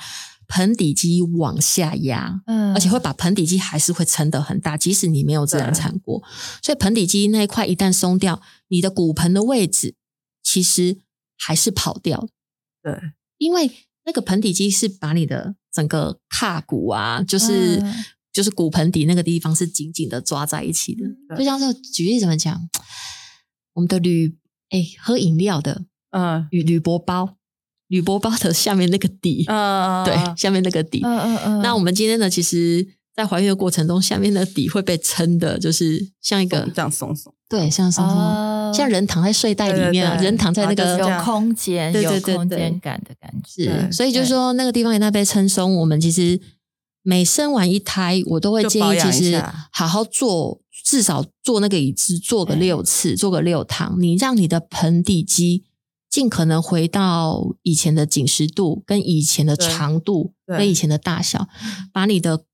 [0.54, 2.72] 盆底肌往下压，嗯。
[2.72, 6.22] 而且会把盆底肌还是会撑得很大，即使你没有自然产过。
[6.62, 9.96] 所以盆底肌那一块一旦松掉，你的骨盆的位置
[10.44, 10.98] 其实
[11.36, 12.28] 还是跑掉
[12.82, 13.68] 的，对，因为
[14.04, 18.04] 那个盆底肌是把你的整个胯骨啊，就是、嗯。
[18.34, 21.06] 就是骨盆底那个地方是紧紧的抓在一起的。
[21.28, 21.38] 对。
[21.38, 22.68] 就像是举例怎么讲，
[23.74, 24.36] 我们的铝
[24.70, 26.48] 哎喝饮料的嗯。
[26.50, 27.36] 铝铝箔包，
[27.88, 31.00] 铝箔包的下面那个底，嗯，对，下面那个底。
[31.04, 38.72] 嗯嗯嗯，那我们今天呢，其实，在怀孕的过程中，下面的底会被撑的，就是像一个这样松松，对，像松松，哦。
[38.74, 40.24] 像人躺在睡袋里面啊，对对对。
[40.24, 43.86] 人躺在那个然后就是有空间，对对有空间感的感觉。
[43.86, 46.40] 是，所以就是说那个地方一旦被撑松，我们其实
[47.02, 55.62] 每生完一胎，我都会建议，其实好好做，至少做那个椅子做个六次，做个六趟，你让你的盆底肌
[56.14, 61.48] 尽可能回到以前的紧实度，跟以前的长度，跟以前的大小，
[61.92, 62.44] 把你的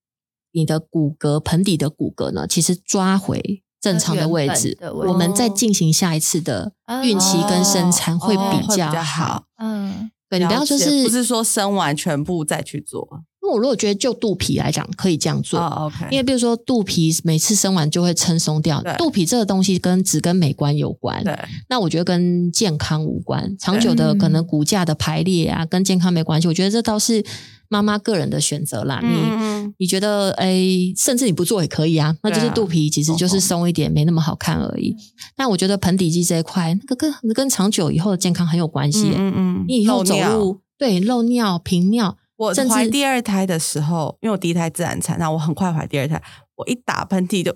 [0.53, 3.63] 你的骨骼盆底的骨骼呢，其实抓回。
[3.79, 9.45] 正常的位置我们再进行下一次的孕期跟生产会哦比较好。
[9.57, 21.37] 嗯，对你不要就是不是说生完全部再去做因为我如果觉得就肚皮来讲，可以这样做，因为比如说肚皮每次生完就会撑松掉，肚皮这个东西跟只跟美观有关，对
[21.69, 26.47] 那我觉得跟健康无关，长久的嗯可能骨架的排列啊，跟健康没关系。
[26.49, 27.25] 我觉得这倒是
[27.69, 29.01] 妈妈个人的选择啦。
[29.03, 34.97] 你嗯你觉得诶，甚至你不做也可以啊，那就是肚皮其实就是松一点，没那么好看而嗯已。
[35.35, 39.15] 但我觉得盆底肌这一块，那个跟跟长久以后的健康很有关系耶。
[39.17, 46.21] 嗯嗯，你以后走路对漏尿、频尿，我怀第二胎的时候，因为我第一胎自然产，那我很快怀第二胎，
[46.57, 47.55] 我一打喷嚏就，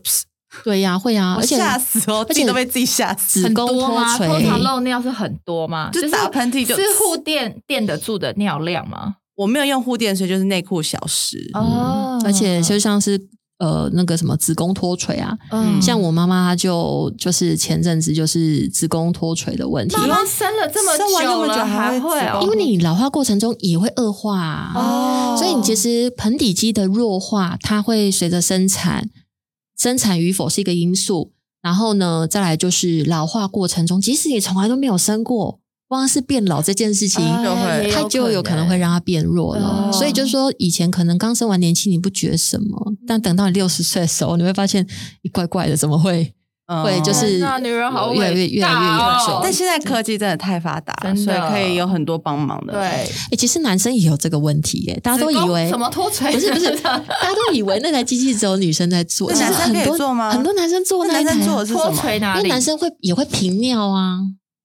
[0.62, 3.42] 对呀、会啊，我而且吓死哦，而且自己都被自己吓死。
[3.44, 4.18] 很多吗？
[4.18, 5.88] 通常漏尿是很多吗？
[5.90, 9.16] 就是打喷嚏就是护垫垫得住的尿量吗？
[9.36, 11.50] 我没有用护垫，所以就是内裤小时。
[11.54, 13.18] 哦而且就像是
[13.64, 15.80] 呃那个什么子宫脱垂啊，嗯。
[15.80, 25.36] 像我妈妈她就就是前阵子就是子宫脱垂的问题，妈妈生了这么生完那么久还还会因为你老化过程中也会恶化、啊，哦。
[25.38, 29.10] 所以你其实盆底肌的弱化，它会随着生产，
[29.78, 31.32] 生产与否是一个因素。
[31.62, 35.60] 然后呢，再来就是老化过程中，即使你从来都没有生过，
[35.94, 39.88] 光是变老这件事情，哎就会它就有可能会让它变弱了。
[39.88, 44.86] 哦所以就是说，以前可能刚生完年轻你不觉得什么，但等到你六十岁的时候，你会发现，
[45.22, 46.34] 你怪怪的，怎么会？
[46.66, 47.26] 嗯会就是
[47.60, 52.72] 女人好越来越越来越严重哦但现在科技真的太发达了，真的所以可以有很多帮忙的。
[52.72, 56.32] 对，哎、其实男生也有这个问题耶，大家都以为什么脱垂？
[56.32, 62.10] 不是不是， 大家都以为那台机器只有女生在做，男生可以其实很多做吗很多男生做男生做的是什脱么？
[62.38, 62.48] 因为？
[62.48, 64.20] 男生会也会频尿啊，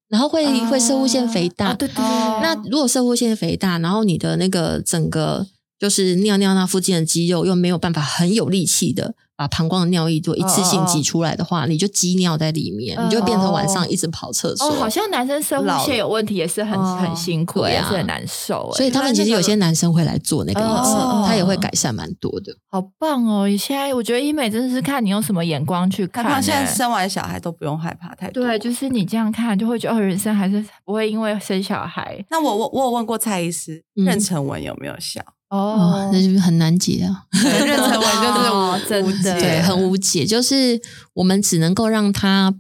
[0.10, 1.72] 然后会、会射物腺肥大。
[1.72, 2.04] 哦对对对，
[2.42, 5.46] 那如果射物腺肥大，然后你的那个整个
[5.80, 14.68] 就是尿尿那附近的肌肉又没有办法很有力气的把膀胱的尿液做一次性挤出来的话，你就积尿在里面，嗯你就变成晚上一直跑厕所。
[14.68, 18.70] 哦，好像男生生老物线有问题也是很哦很辛苦，对啊也是很难受。
[18.74, 22.54] 哎，所以他们其实有些男生会来做那个医生，哦他也会改善蛮多的。
[22.68, 23.48] 好棒哦！
[23.58, 26.30] 现在我觉得医美真的是看你用什么眼光去看欸。
[26.30, 28.44] 害怕现在生完小孩都不用害怕太多。
[28.44, 35.22] 对，就是你这样看，就会觉得哦，人生还是不会因为生小孩那我我我有问过蔡医师，嗯妊娠纹有没有效？
[35.50, 37.26] 哦，那就是很难解啊。
[37.32, 40.80] 对妊娠纹就是真的对，很无解，就是
[41.14, 42.54] 我们只能够让它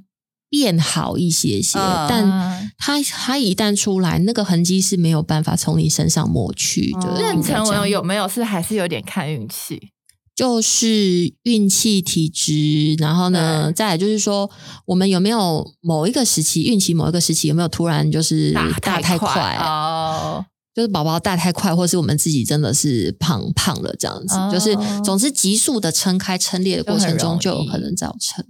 [0.50, 7.16] 变好一些些，嗯但嗯它它一旦出来，那个痕迹是没有办法从你身上抹去的。
[7.18, 9.90] 嗯妊娠纹有有没有是还是有点看运气？
[10.36, 14.50] 就是运气、体质，然后呢，再来就是说，
[14.86, 20.46] 我们有没有某一个时期孕期某一个时期有没有突然就是大太快，哦，
[20.80, 28.46] 就是宝宝大太快，或是我们自己真的是胖胖了这样子，哦就是总之急速的撑开撑裂的过程中，就有可能造成。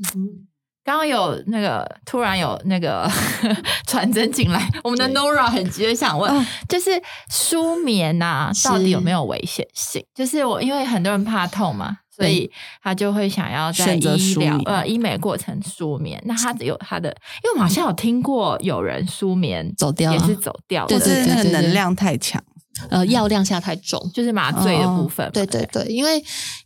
[0.83, 3.09] 刚刚有那个突然有那个
[3.87, 6.91] 传真进来，我们的 Nora 很急的想问，哦就是
[7.31, 10.06] 舒眠呐、啊到底有没有危险性？
[10.13, 12.51] 就是我因为很多人怕痛嘛，所以
[12.83, 16.21] 他就会想要在选择医疗舒眠呃医美过程舒眠。
[16.25, 22.43] 那他有他的，因为我们好像有听过有人舒眠走掉啊也是走掉的，或是那个对对对能量太强。
[22.89, 25.67] 呃，药量下太重，就是麻醉的部分嘛、对对。
[25.69, 26.17] 对，因为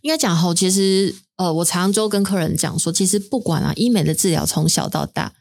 [0.02, 5.32] 应该讲吼，其实呃，我常常就跟客人讲说，其实不管啊，医美的治疗从小到大，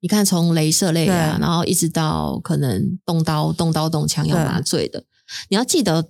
[0.00, 5.04] 你看从镭射类啊，然后一直到可能动刀、动刀动枪要麻醉的，
[5.50, 6.08] 你要记得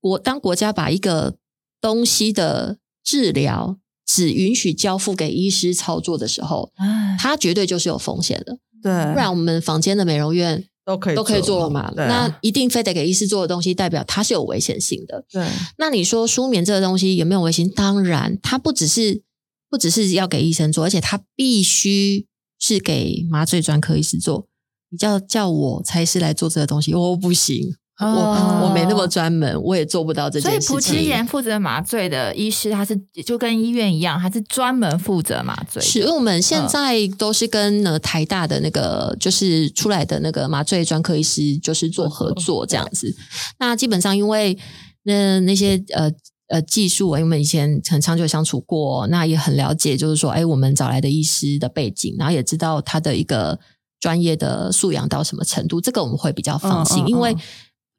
[0.00, 1.34] 国当国家把一个
[1.82, 8.58] 东西的治疗只允许交付给医师操作的时候，哎它绝对就是有风险的。
[8.82, 11.92] 对，不然我们房间的美容院都可以都可以做了嘛？
[11.96, 15.24] 那一定非得给医师做的东西，代表它是有危险性的。
[15.30, 15.46] 对
[15.76, 17.68] 那你说舒眠这个东西有没有危险？
[17.68, 19.22] 当然，它不只是
[19.68, 22.26] 不只是要给医生做，而且它必须
[22.58, 24.48] 是给麻醉专科医师做。
[24.88, 30.74] 你叫叫我才是来做这个东西，我不行，哦我我没那么专门，我也做不到这所以件事情。
[30.74, 35.86] 普奇炎负责麻醉的医师，他是就跟医院一样，他是专门负责麻醉的。
[35.86, 43.14] 是因为我们嗯现在都是跟呃台大的那个就是出来的那个麻醉专科医师就是做合作这样子。
[43.58, 44.56] 那基本上因为
[45.02, 46.10] 那那些呃
[46.48, 53.58] 呃技术，我们以前很长久相处过，那也很了解，就是说，哎，我们找来的医师的背景，然后也知道他的一个
[54.00, 57.38] 专业的素养到什么程度，这个我们会比较放心，嗯嗯因为嗯。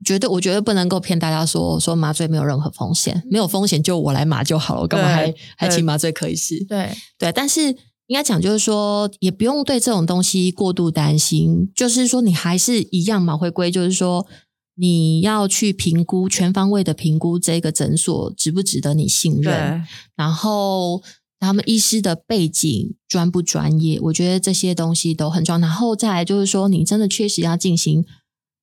[0.03, 6.63] 绝对，我觉得不能够骗大家说说麻醉没有任何风险，没有风险就我来麻就好了，我干嘛对还还请麻醉科医师？
[6.65, 7.75] 对，对，但是
[8.07, 11.71] 应该讲就是说，也不用对这种东西过度担心。
[11.75, 14.27] 就是说，你还是一样嘛，回归就是说，
[14.75, 19.85] 你要去评估全方位的评估这个诊所值不值得你信任，
[20.17, 21.01] 然后
[21.39, 25.59] 他们医师的背景专不专业，我觉得这些东西都很重要。
[25.59, 28.03] 然后再来就是说，你真的确实要进行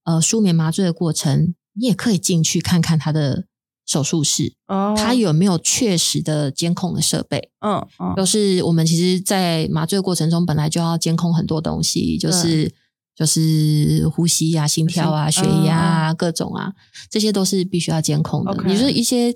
[0.08, 3.44] 呃舒眠麻醉的过程，你也可以进去看看他的
[3.86, 7.50] 手术室，哦，他有没有确实的监控的设备。
[7.60, 12.72] 嗯嗯就是我们其实，在麻醉过程中本来就要监控很多东西，就是
[13.14, 16.72] 就是呼吸啊、心跳啊、血压啊、各种啊，
[17.10, 18.64] 这些都是必须要监控的。
[18.66, 19.34] 你说一些，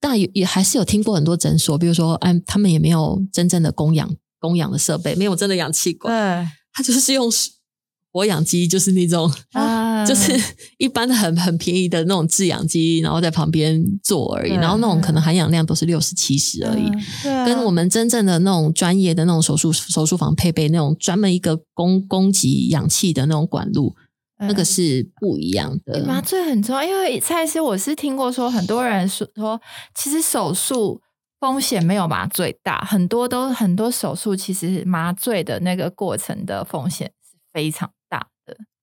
[0.00, 7.30] 但也也还是有听过很多诊所，比如说，哎，他们也没有真正的供氧供氧的设备，没有真的氧气管，对他就是用
[8.12, 9.32] 活氧机，就是那种。
[9.52, 10.36] 啊 就是
[10.78, 16.90] 一般的很很便宜的那种制氧机，然后在旁边做而已，然后那种可能含氧量都是六十七十而已。
[17.46, 23.94] 跟我们真正的那种专业的那种手术手术房配备那种专门一个供供给氧气的那种管路，
[24.40, 26.04] 那个是不一样的。
[26.04, 29.60] 麻醉很重要，因为蔡医师我是听过说，很多人说说，
[29.94, 31.00] 其实手术
[31.38, 37.92] 风险没有麻醉大，很多都很多手术其实麻醉的那个过程的风险是非常。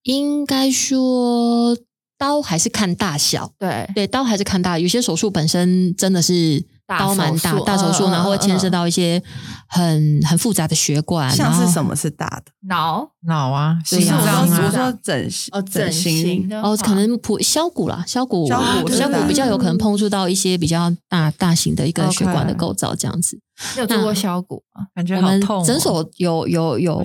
[0.03, 1.77] 应该说
[2.17, 4.79] 刀还是看大小，对，对，刀还是看大。
[4.79, 9.21] 有些手术本身真的是大刀蛮大大手术，然后会牵涉到一些
[9.67, 12.51] 很很复杂的血管，像是什么是大的？
[12.67, 23.39] 脑脑啊，心脏我说我啊，说整哦整形哦，可能普削骨啦，削骨，削骨削骨比较有可能嗯碰触到一些比较大大型的一个血管的构造，这样子。
[23.75, 24.85] 你有做过削骨吗？
[24.95, 25.65] 感觉我们好痛哦。
[25.65, 27.03] 诊所有有有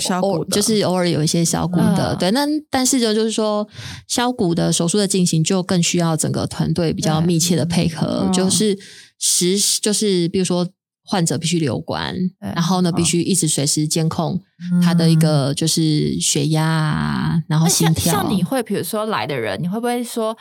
[0.53, 2.31] 就是偶尔有一些削骨的，嗯对。
[2.31, 3.67] 那但是就就是说，
[4.07, 8.79] 削骨的手术的进行就更需要整个团队比较密切的配合，嗯就是
[9.25, 10.69] 实就是比如说
[11.07, 14.41] 患者必须留观，然后呢嗯必须一直随时监控
[14.83, 18.23] 他的一个就是血压啊，然后心跳啊。
[18.23, 20.37] 像你会，比如说来的人，你会不会说，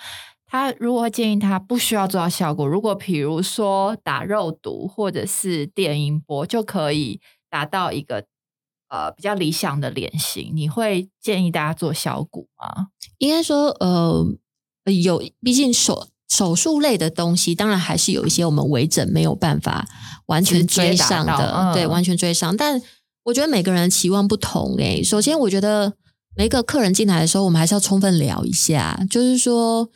[0.45, 7.19] 他如果会建议他不需要做到效果，如果比如说打肉毒或者是电音波就可以
[7.49, 8.25] 达到一个
[8.87, 12.87] 呃比较理想的脸型，你会建议大家做小骨吗？
[13.17, 14.25] 应该说，呃，
[15.03, 19.87] 有，毕竟手手术类的东西，当然还是有一些我们微整没有办法
[20.27, 22.55] 完全追上的，嗯对，完全追上。
[22.57, 22.81] 但
[23.23, 25.93] 我觉得每个人期望不同诶、首先，我觉得
[26.35, 29.89] 每一个客人进来的时候，我们还是要充分聊一下，就是说。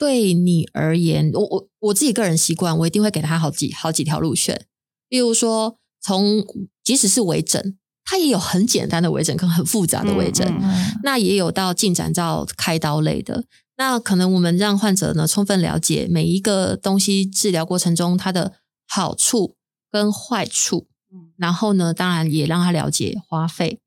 [0.00, 4.66] 对你而言，我我我自己个人习惯，我一定会给他好几好几条路选。
[5.08, 6.44] 例如说，从
[6.84, 7.60] 即使是微整，
[8.04, 10.46] 它也有很简单的微整跟很复杂的微整。
[10.46, 13.42] 嗯嗯，那也有到进展到开刀类的。
[13.78, 18.52] 那可能我们让患者呢充分了解每一个东西治疗过程中它的
[18.86, 19.54] 好处
[19.90, 23.80] 跟坏处，嗯然后呢，当然也让他了解花费。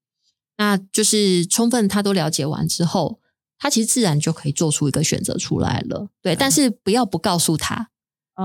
[0.58, 3.20] 那就是充分他都了解完之后，
[3.60, 6.08] 他其实自然就可以做出一个选择出来了。
[6.22, 7.90] 对，但是不要不告诉他。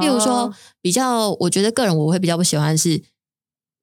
[0.00, 3.02] 例如说哦，比较我觉得个人我会比较不喜欢的是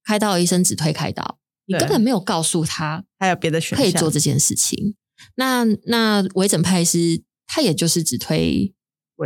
[0.04, 4.96] 开刀医生只推开刀，你根本没有告诉他还有别的选项可以做这件事情。
[5.36, 8.74] 那那微整派是他也就是只推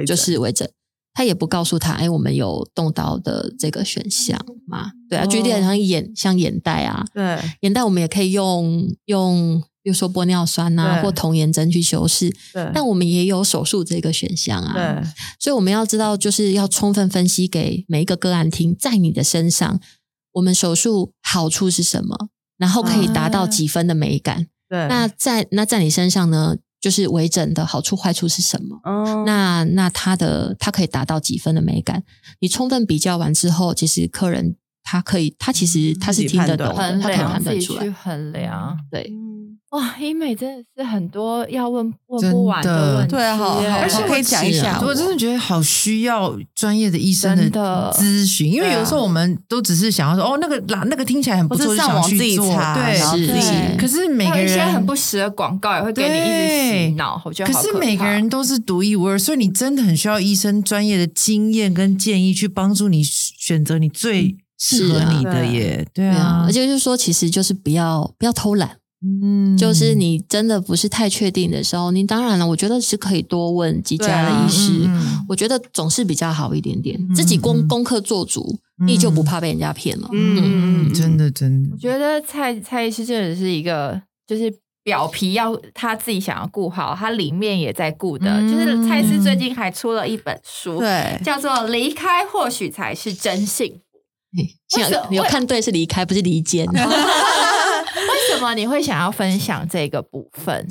[0.05, 0.67] 就是微整，
[1.13, 4.91] 他也不告诉他，哎，我们有动刀的这个选项嘛？
[5.09, 14.73] 对啊，哦举例来讲，眼像眼袋啊，对眼袋我们也可以用用，比如说玻尿酸啊，或童颜针去修饰，对，但我们也有手术这个选项啊。
[14.73, 15.09] 对
[15.39, 19.79] 所以我们要知道，就是要充分分析给每一个个案听，在你的身上，
[20.33, 24.47] 我们手术好处是什么，然后可以达到几分的美感。
[24.69, 28.79] 对，那在那在你身上呢，就是微整的好处坏处是什么？
[28.83, 32.03] 哦那那它的它可以达到几分的美感？
[32.39, 34.55] 你充分比较完之后，其实客人
[34.89, 37.83] 他可以，他其实他是听得懂的，他可以量自己判断出来。
[37.83, 37.89] 去。
[37.89, 38.77] 衡量。
[38.89, 52.73] 对，嗯，哇，医美真的是很多要问问不完的问题，对啊好好而且可以讲一下我真的觉得好需要专业的医生的咨询，因为有时候我们都只是想要说，哦，那个啦，那个听起来很不错，就想上网自己去做，查，
[53.13, 65.87] 对可是每还有一些个人很不实的广告也会给你一直洗脑，我觉得可是每个人都是独一无二，所以你真的很需要医生专业的经验跟建议去帮助你选择你最适合你的耶。
[65.93, 74.89] 对对啊啊，，而且就是说，其实就是不要不要偷懒，嗯就是你真的不是太确定的时候，你当然了，我觉得是可以多问几家的医师，
[75.29, 76.97] 我觉得总是比较好一点点。
[76.99, 80.07] 嗯自己功嗯功课做足，嗯你就不怕被人家骗了。
[80.11, 84.53] 嗯真的真的我，觉得蔡蔡医师真的是一个，就是
[84.83, 88.29] 表皮要他自己想要顾好，他里面也在顾的。
[88.29, 93.86] 嗯就是蔡医师最近还出了一本书，对，叫做《离开或许才是真幸福嘿幸好为什么
[95.09, 96.65] 你有看对是离开，不是离间。》。
[96.73, 100.67] 为什么你会想要分享这个部分？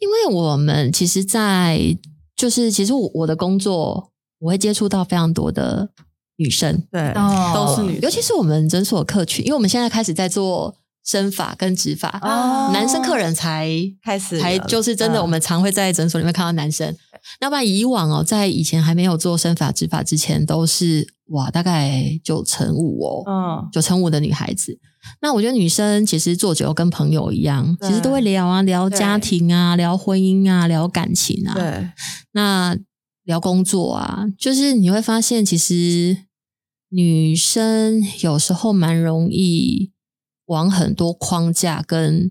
[0.00, 1.96] 因为我们其实在，
[2.36, 5.90] 就是其实我我的工作，我会接触到非常多的
[6.36, 10.74] 女生，对，哦都是女生，尤其是我们诊所客群，因为我们现在开始在做
[11.04, 12.72] 生发跟植发，哦。
[12.72, 13.68] 男生客人才
[14.02, 15.22] 开始才就是真的，嗯。
[15.22, 16.94] 我们常会在诊所里面看到男生。
[17.40, 24.78] 那不然以往哦，在以前还没有做生发植发之前，都是哇，大概九成五哦，嗯，九成五的女孩子。
[25.20, 31.90] 那我觉得女生其实做久跟朋友一样，其实都会聊啊，聊家庭啊，聊婚姻啊，聊感情啊，对，
[32.32, 32.76] 那
[33.24, 36.24] 聊工作啊，就是你会发现，其实
[36.90, 39.92] 女生有时候蛮容易
[40.46, 42.30] 往很多框架跟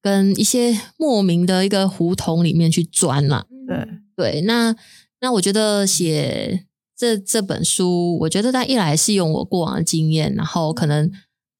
[0.00, 3.88] 跟一些莫名的一个胡同里面去钻啦、对。
[4.14, 4.76] 对，那
[5.20, 11.10] 那我觉得写这这本书，我觉得它一来是用我过往的经验，然后可能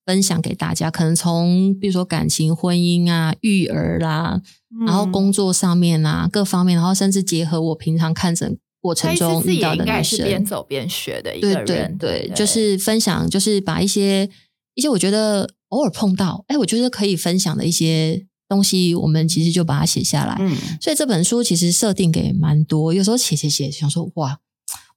[0.04, 4.42] 分享给大家，可能从比如说感情、婚姻啊、育儿啦，
[4.86, 14.28] 然后嗯工作上面啊各方面，然后甚至结合我平常看诊过程中遇到的女应该是边，走边学的一个对人，对对，就是分享，就是把一些
[14.74, 20.36] 一些我觉得偶尔碰到，哎，我觉得可以分享的一些东西，我们其实就把它写下来。
[20.38, 24.38] 嗯，所以这本书其实设定给蛮多，有时候写写写，想说哇，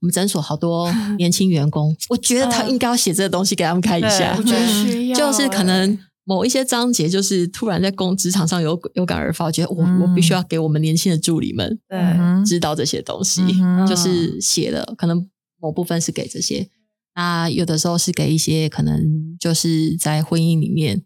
[0.02, 4.36] 我们诊所好多 年轻员工，我觉得他应该要写这个东西给他们看一下。
[4.38, 5.64] 我，觉得需要，就是可欸。
[5.64, 5.98] 能
[6.28, 10.02] 某一些章节，就是突然在工职场上有有感而发，我觉得我、嗯。
[10.02, 15.30] 我必须要给我们年轻的助理们对，嗯知道这些东西，嗯就是写了，可能
[15.62, 16.68] 某部分是给这些，
[17.16, 21.02] 那有的时候是给一些可能就是在婚姻里面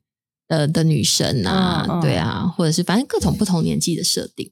[0.47, 4.51] 的的女生啊，嗯嗯对啊，或者是反正各种不同年纪的设定。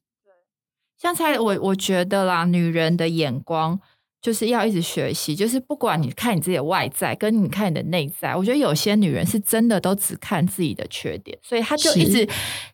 [1.01, 3.80] 像蔡我我觉得啦，女人的眼光
[4.22, 12.28] 就是要一直学习，就是不管你看你自己的外在，跟你看你的内在，我觉得有些女人是真的都只看自己的缺点，所以她就一直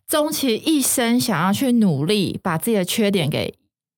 [0.08, 3.54] 终其一生想要去努力把自己的缺点给。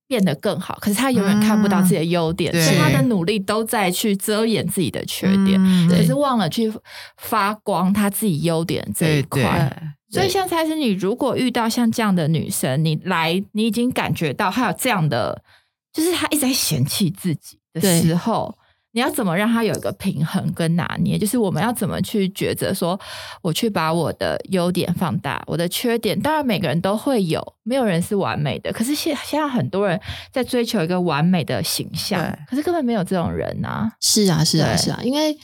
[0.07, 6.71] 变得更好，可是他永远看不到自己的优点，嗯所以她的努力都在去遮掩自己的缺点，嗯可是忘了去
[7.17, 9.93] 发光他自己优点这一块。
[10.11, 15.43] 所以，像蔡司，你如果遇到像这样的女生，你来，你已经感觉到她有这样的，
[15.91, 18.55] 就是她一直在嫌弃自己的时候，
[18.95, 21.17] 你要怎么让它有一个平衡跟拿捏？
[21.17, 22.97] 就是我们要怎么去抉择，说
[23.41, 28.71] 我去把我的优点放大，我的缺点，当然每个人都会有，没有人是完美的。
[28.71, 29.99] 可是现现在很多人
[30.31, 33.91] 在追求一个完美的形象，可是根本没有这种人啊。
[33.99, 35.37] 是啊，是啊，是啊，因为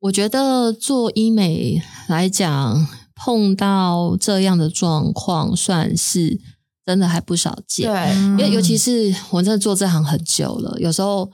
[0.00, 2.86] 我觉得做医美来讲，
[3.16, 6.38] 碰到这样的状况，算是
[6.84, 7.90] 真的还不少见。
[7.90, 11.32] 对，因为尤其是我真的做这行很久了，有时候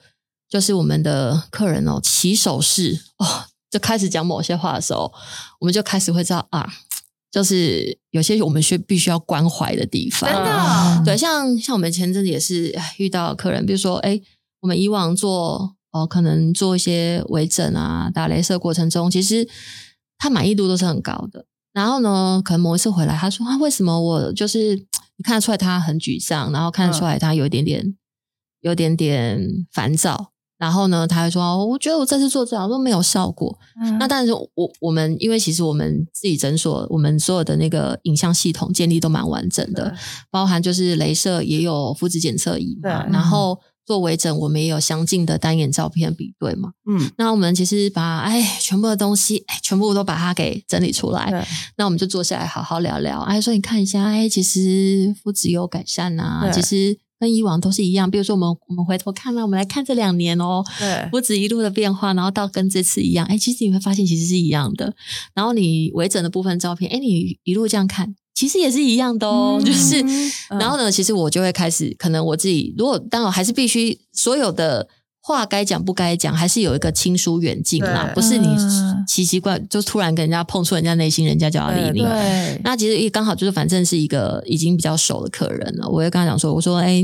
[0.55, 5.13] 就是我们的客人哦，起手式哦，就开始讲某些话的时候，
[5.59, 6.73] 我们就开始会知道啊，
[7.29, 10.31] 就是有些我们需必须要关怀的地方。
[10.31, 14.21] 真的对，像像我们前阵子也是哎遇到客人，比如说，哎，
[14.61, 19.49] 我们以往做哦，可能做一些微整啊、打镭射过程中，其实
[20.19, 21.47] 他满意度都是很高的。
[21.73, 27.97] 然后呢，可能某一次回来，他说：“啊，为什么我就是你看得出来他很沮丧，然后看得出来他有一点点、
[28.61, 30.31] 有点点烦躁。
[30.65, 33.55] 然后呢，他会说：哦我觉得我这次做治疗都没有效果。
[33.79, 34.49] 嗯那但是我
[34.81, 39.95] 我们因为其实我们自己诊所，我们所有的那个影像系统建立都蛮完整的，
[40.31, 46.71] 包含就是镭射也有肤质检测仪嘛，对然后做微整我们也有相近的单眼照片比对嘛。
[46.89, 51.45] 嗯，那我们其实把哎全部的东西哎全部都把它给整理出来，对，
[51.77, 53.21] 那我们就坐下来好好聊聊。
[53.21, 58.11] 哎，说你看一下，哎，其实肤质有改善啊，其实跟以往都是一样。
[58.11, 64.95] 比如说，我们我们回头看了，我们来看这两年哦，对，不止一路的变化，然后到跟这次一样，哎，其实你会发现其实是一样的。
[65.33, 69.57] 然后你微整的部分照片，哎，你一路这样看，其实也是一样的哦。
[69.59, 74.87] 嗯就是，嗯然后呢，其实我就会开始，可能我自己如果当然还是必须所有的。
[75.27, 82.01] 话该讲不该讲，还是有一个亲疏远近啦，不是你嗯奇奇怪就突然跟人家碰触人家内心，人家就要理你。
[82.01, 85.89] 对，那其实也刚好就是，反正是一个已经比较熟的客人了。
[85.89, 87.03] 我就跟他讲说：“我说，哎、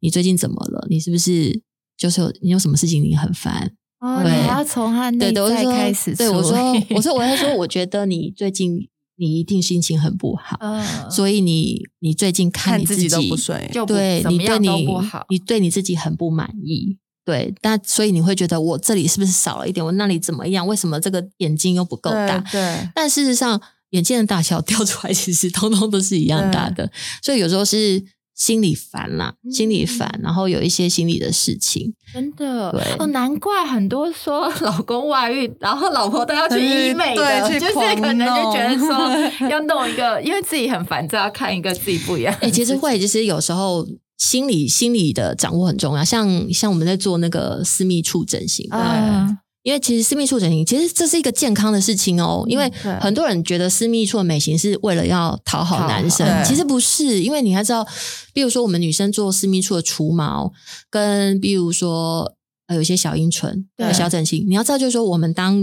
[0.00, 0.86] 你最近怎么了？
[0.90, 1.58] 你是不是
[1.96, 3.72] 就是有你有什么事情你很烦？
[4.00, 6.52] 哦，对你要从他内在开始，对我说，
[6.94, 8.76] 我说我会说，我觉得你最近
[9.16, 16.98] 你一定心情很不好，嗯，所以你你最近看你看自己都不顺眼，就不对怎么样你对你都不好，你对你自己很不满意。
[17.24, 19.84] 对，那所以你会觉得我这里是不是少了一点？
[19.84, 20.66] 我那里怎么样？
[20.66, 22.38] 为什么这个眼睛又不够大？
[22.52, 23.60] 对对但事实上，
[23.90, 26.90] 眼睛的大小 掉出来，其实通通都是一样大的。
[27.22, 28.04] 所以有时候是
[28.34, 31.94] 心里烦啦，嗯心里烦，然后有一些心理的事情。
[32.12, 39.08] 真的对哦，难怪很多说 老公外遇，然后老婆都要去医美的，对就是可能就觉得弄说
[39.48, 42.64] 要弄一个，因为自己很烦躁，要看一个自己不一样的哎、事情。
[42.64, 43.86] 其实会，其实有时候
[44.24, 46.02] 心理心理的掌握很重要。
[46.02, 52.44] 像像我们在做那个私密处整形，啊，因为其实私密处整形，其实这是一个健康的事情哦。
[52.48, 52.70] 因为
[53.00, 57.22] 很多人觉得私密处的美型是为了要讨好男生其实不是。
[57.22, 57.86] 因为你还知道，
[58.32, 60.52] 比如说我们女生做私密处的除毛，
[60.88, 62.34] 跟比如说
[62.66, 65.60] 呃有些小阴唇对小整形，你要知道，就是说我们当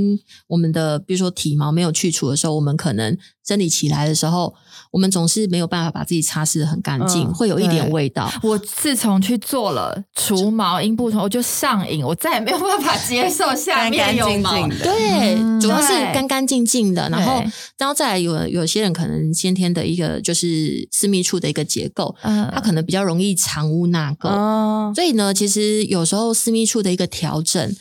[0.47, 4.53] 我们的比如说体毛没有去除的时候，我们可能生理起来的时候，
[4.91, 8.29] 我们总是没有办法把自己擦拭的很干净，嗯会有一点味道。
[8.43, 14.53] 我自从去做了除毛阴部头，我就上瘾，我再也没有办法接受 下面干干有毛。
[14.53, 17.41] 净净的，对，嗯主要是对干干净净的，然后，
[17.77, 27.73] 然后再来有有些人可能先天的一个就是私密处的一个结构，嗯它可能比较容易藏污纳垢，哦，所以呢，其实有时候私密处的一个调整，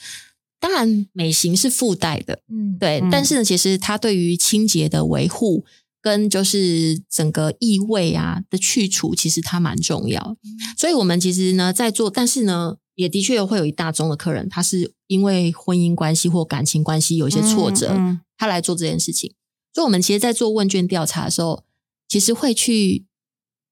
[0.60, 5.64] 当然美型是附带的，嗯，对，嗯但是呢，其实它对于清洁的维护。
[6.00, 10.36] 跟就是整个异味啊的去除，其实它蛮重要。
[10.78, 19.34] 所以我们其实呢在做，但是呢，也的确会有一大宗的客人，他是因为婚姻关系或感情关系有一些挫折，嗯嗯他来做这件事情。
[19.72, 21.64] 所以，我们其实，在做问卷调查的时候，
[22.08, 23.06] 其实会去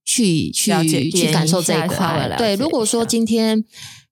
[0.05, 1.89] 去去去感受这一。
[1.89, 3.65] 块对，如果说今天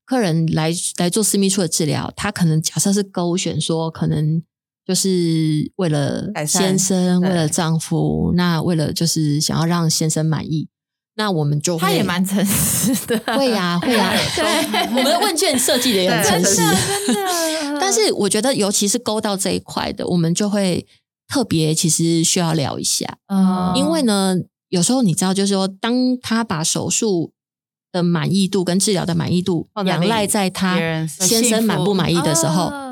[0.05, 4.43] 客人来来做私密处的治疗，他可能假设是勾选说，可能
[4.87, 10.68] 就是为了先生，对为了丈夫，那为了就是想要让先生满意，
[11.16, 14.12] 那我们就会他也蛮诚实的，会呀、会呀、
[14.91, 16.62] 我们的问卷设计的也很对诚实。
[17.80, 20.87] 但是我觉得，尤其是勾到这一块的，我们就会
[21.26, 24.37] 特别其实需要聊一下，嗯因为呢，
[24.68, 27.32] 有时候你知道，就是说，当他把手术
[27.91, 30.76] 的满意度跟治疗的满意度仰赖在他
[31.09, 32.86] 先生满不满意的时候，啊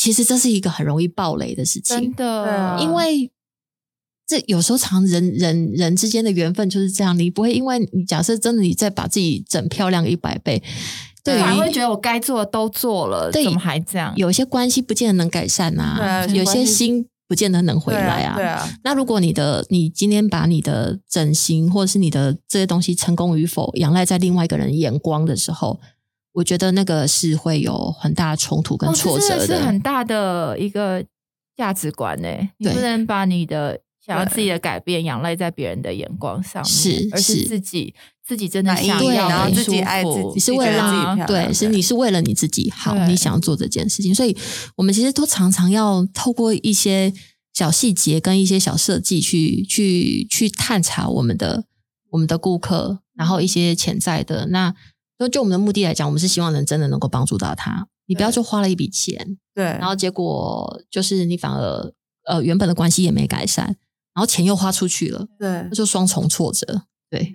[0.00, 3.30] 其实这是一个很容易爆雷的事情真情，的，因为。
[4.26, 10.62] 这有时候常人人人之间的缘分就是这样，你不会因为你假设真的你再把自己整漂亮一百倍，
[11.24, 14.14] 对反而会觉得我该做的都做了，对怎么还这样？
[14.16, 25.80] 有些关系不见得能改善对啊，啊有些心不见得能回对来啊，对啊，那如果你的你今天把你的整形或者是你的这些东西成功与否仰赖在另外一个人眼光的时候，
[26.32, 31.04] 我觉得那个是会有很大的冲突跟哦挫折的是很大的一个
[31.56, 32.28] 价值观呢。
[32.58, 44.36] 你不能把你的想要自己的改变仰赖在别人的眼光上面，是而是是自己自己真的想要，然后自己爱自己你是为了自己对，是你是为了你自己好，你想要做这件事情，所以
[44.76, 47.12] 我们其实都常常要透过一些
[47.52, 51.64] 小细节跟一些小设计去去去探查我们的
[52.10, 54.72] 我们的顾客，然后一些潜在的那。
[55.20, 57.86] 就就我们的目的来讲，我们是希望能真的能够帮助到他。
[58.06, 61.92] 你不要对就花了一笔钱，对，然后结果就是你反而
[62.24, 66.82] 呃原本的关系也没改善，然后钱又花出去了，对那就双重挫折。
[67.08, 67.32] 对，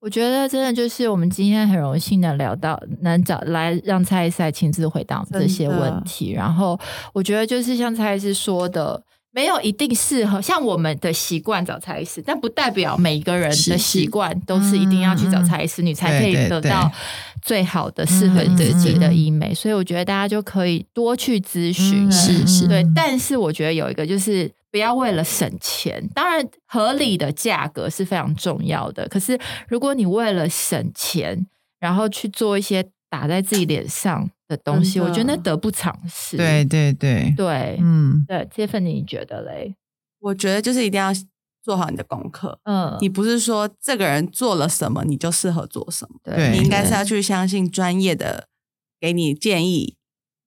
[0.00, 6.32] 我觉得真的就是我们今天很荣幸的聊到，能找来让蔡医师亲自回答这些问题。
[6.32, 6.78] 然后
[7.14, 9.02] 我觉得就是像蔡医师说的，
[9.32, 16.90] 没有一定适合，像我们的习惯找蔡医师，但不代表每一个人的习惯都是一定要去找蔡医师，你才可以得到
[17.40, 19.54] 最好的适合嗯自己的医美。
[19.54, 22.08] 所以我觉得大家就可以多去咨询。
[22.08, 29.06] 嗯是是对嗯，但是我觉得有一个就是不要为了省钱，当然合理的价格是非常重要的。
[29.08, 31.46] 可是如果你为了省钱，
[31.78, 36.36] 然后去做一些打在自己脸上的东西，我觉得那得不偿失。
[36.36, 39.76] 对对对，对、嗯，对，Tiffany 你觉得嘞？
[40.18, 41.12] 我觉得就是一定要
[41.62, 42.58] 做好你的功课。
[42.64, 48.48] 嗯，你不是说这个人做了什么你就适合做什么，对你应该是要去相信专业的
[49.00, 49.96] 给你建议，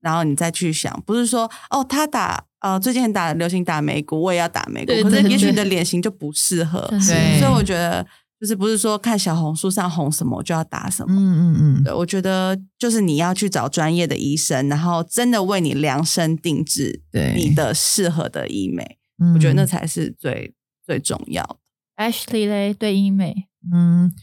[0.02, 8.06] 然后你再去想，不是说哦他打呃最近很打流行打眉骨，我也要打眉骨，可是也许你的脸型就不适合，对所以我觉得
[8.44, 11.16] 就是不是说看小红书上红什么我就要打什么。
[11.16, 20.54] 嗯嗯嗯，对，我觉得就是你要去找专业的医生，然后真的为你量身定制对你的适合的医美，嗯我觉得那才是最
[20.86, 21.56] 最重要的。
[21.96, 24.14] Ashley 嘞，对医美，嗯，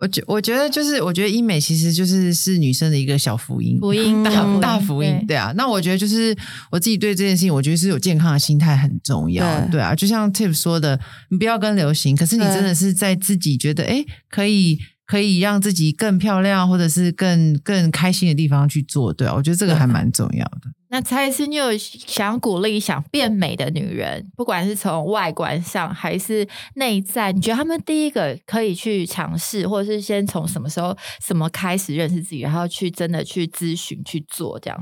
[0.00, 5.52] 我觉我觉得就是，我觉得医美其实就是是女生的一个小福音，福音嗯大小大福音， 对对啊。
[5.56, 6.36] 那我觉得就是
[6.70, 9.94] 我自己对这件事情，我觉得是有健康的心态很重要，对对啊。
[9.94, 10.98] 就像 Tip 说的，
[11.30, 19.32] 你不要跟流行，可是你真的是在自己觉得哎可以可以让自己更漂亮，或者是更更开心的地方去做，对啊。
[19.34, 20.73] 我觉得这个还蛮重要的。
[20.94, 34.78] 那蔡医师，你有想鼓励想变美的女人，不管是从外观上还是内在，你觉得她们第一个可以去尝试，或者是先从什么时候、什么开始认识自己，然后去真的去咨询去做这样？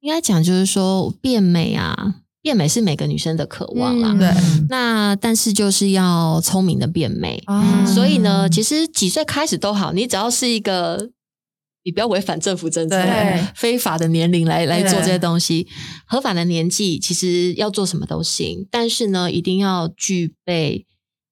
[0.00, 4.12] 应该讲就是说变美啊，变美是每个女生的渴望啦。
[4.12, 4.30] 嗯对
[4.70, 11.10] 那但是就是要聪明的变美，啊所以呢，其实几岁开始都好，你只要是一个。
[11.84, 12.96] 你不要违反政府政策，
[13.56, 15.66] 非法的年龄来来做这些东西。
[16.06, 20.86] 合法的年纪其实要做什么都行，但是呢，一定要具备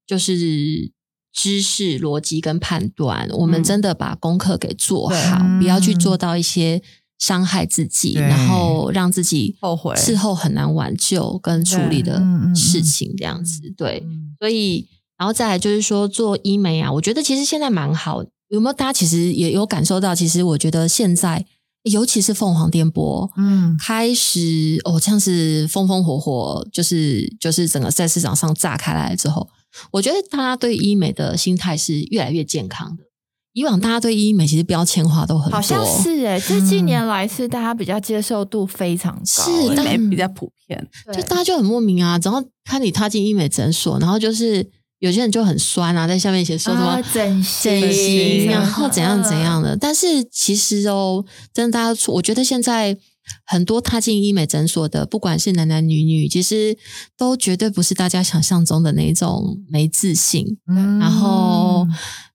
[0.07, 0.91] 就是
[1.33, 3.29] 知识、逻辑跟判断。
[3.31, 6.83] 我们嗯真的把功课给做对好，不要去嗯做到一些
[7.19, 12.21] 伤害自己，然后让自己后悔事后很难挽救跟处理的
[12.57, 13.73] 事情，这样子。
[13.77, 18.25] 对，嗯所以然后再来就是说做医美啊，我觉得其实现在蛮好。
[18.51, 20.15] 有没有大家其实也有感受到？
[20.15, 21.47] 其实我觉得现在，
[21.85, 29.49] 尤其是凤凰电波，嗯开始哦，这样子风风火火，就是就是整个在市场上炸开来之后，
[29.93, 33.05] 我觉得大家对医美的心态是越来越健康的。
[33.53, 44.65] 以往大家对医美其实标签化都很多，好像是哎、这近年来是大家比较接受度非常高、是欸但美比较普遍，就大家就很莫名啊，然后看你踏进医美诊所，然后就是
[45.01, 49.71] 有些人就很酸啊，在下面写说什么、啊整形 然后怎样怎样的。
[49.71, 49.77] 的。
[49.77, 52.97] 但是其实哦，真的大家，我觉得现在
[53.47, 56.77] 很多踏进医美诊所的，不管是男男女女，其实
[57.17, 61.87] 都绝对不是大家想象中的那种没自信，嗯然后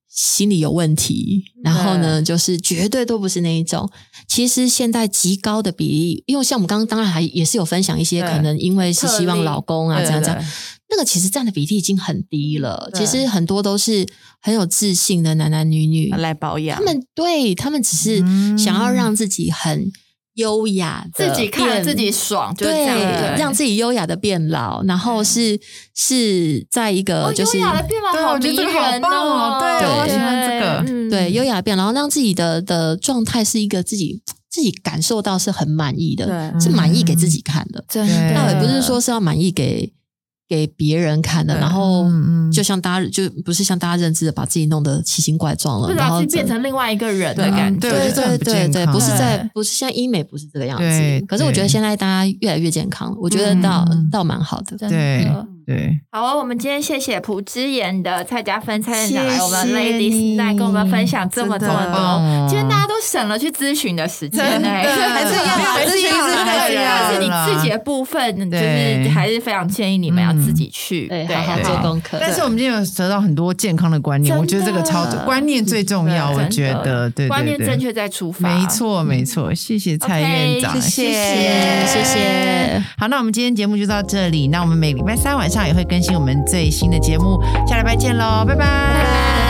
[0.08, 3.88] 心理有问题，然后呢，就是绝对都不是那一种。
[4.26, 10.46] 其实现在极高的比例，因为像我们刚刚当然还也是有分享一些可能因为是希望老公啊对这样这样对，
[10.88, 12.90] 那个其实占的比例已经很低了。
[12.94, 14.06] 其实很多都是
[14.40, 19.90] 很有自信的男男女女，来保养他们对他们只是嗯想要让自己很
[20.34, 25.58] 优雅的自己看了自己爽，就是对这样对让自己优雅的变老，然后是
[25.94, 31.08] 是在一个哦就是优雅的变老对好我觉得这个好迷人棒哦对我喜欢这个嗯。
[31.08, 34.20] 对优雅变，然后让自己的的状态是一个自己
[34.50, 37.84] 自己感受到是很满意的，是满意给自己看的。
[37.88, 39.92] 真对的，倒也不是说是要满意给
[40.48, 42.06] 给别人看的，然后
[42.52, 47.80] 就像大家就不是像大家认知的把自己弄得奇形怪状了，然后变成另外一个人的感觉。
[47.80, 54.76] 对对对对不是在不是现在医美不是这个样对子，可是我觉得现在大家越来越健康，我觉得倒嗯倒蛮好的。
[54.76, 55.46] 对的。
[55.66, 62.46] 对，好啊，我们今天谢谢蒲之言的蔡家芬蔡院长来我们 Ladies 你 Night 跟我们分享这么这么哦。
[62.46, 64.68] 多，今天大家都省了去咨询的时间呢，真的。
[64.68, 72.18] 还是要啦还是要啦还是要啦但是你自己的部分，就是对还是非常建议你们要自己去，对，好好对做功课。
[72.20, 77.10] 但是我们今天有得到很多健康的观念，我觉得这个超观念最重要，对我觉得。
[77.10, 77.28] 对，对对。
[77.28, 79.98] 观念正确再出发，没错，没错，谢谢。
[79.98, 81.86] 蔡院长谢谢。
[81.86, 82.82] 谢谢。
[82.98, 87.40] 好，那我们今天节目就到这里，那我们每礼拜三晚上上也会更新我们最新的节目。
[87.66, 89.45] 下礼拜见喽拜拜。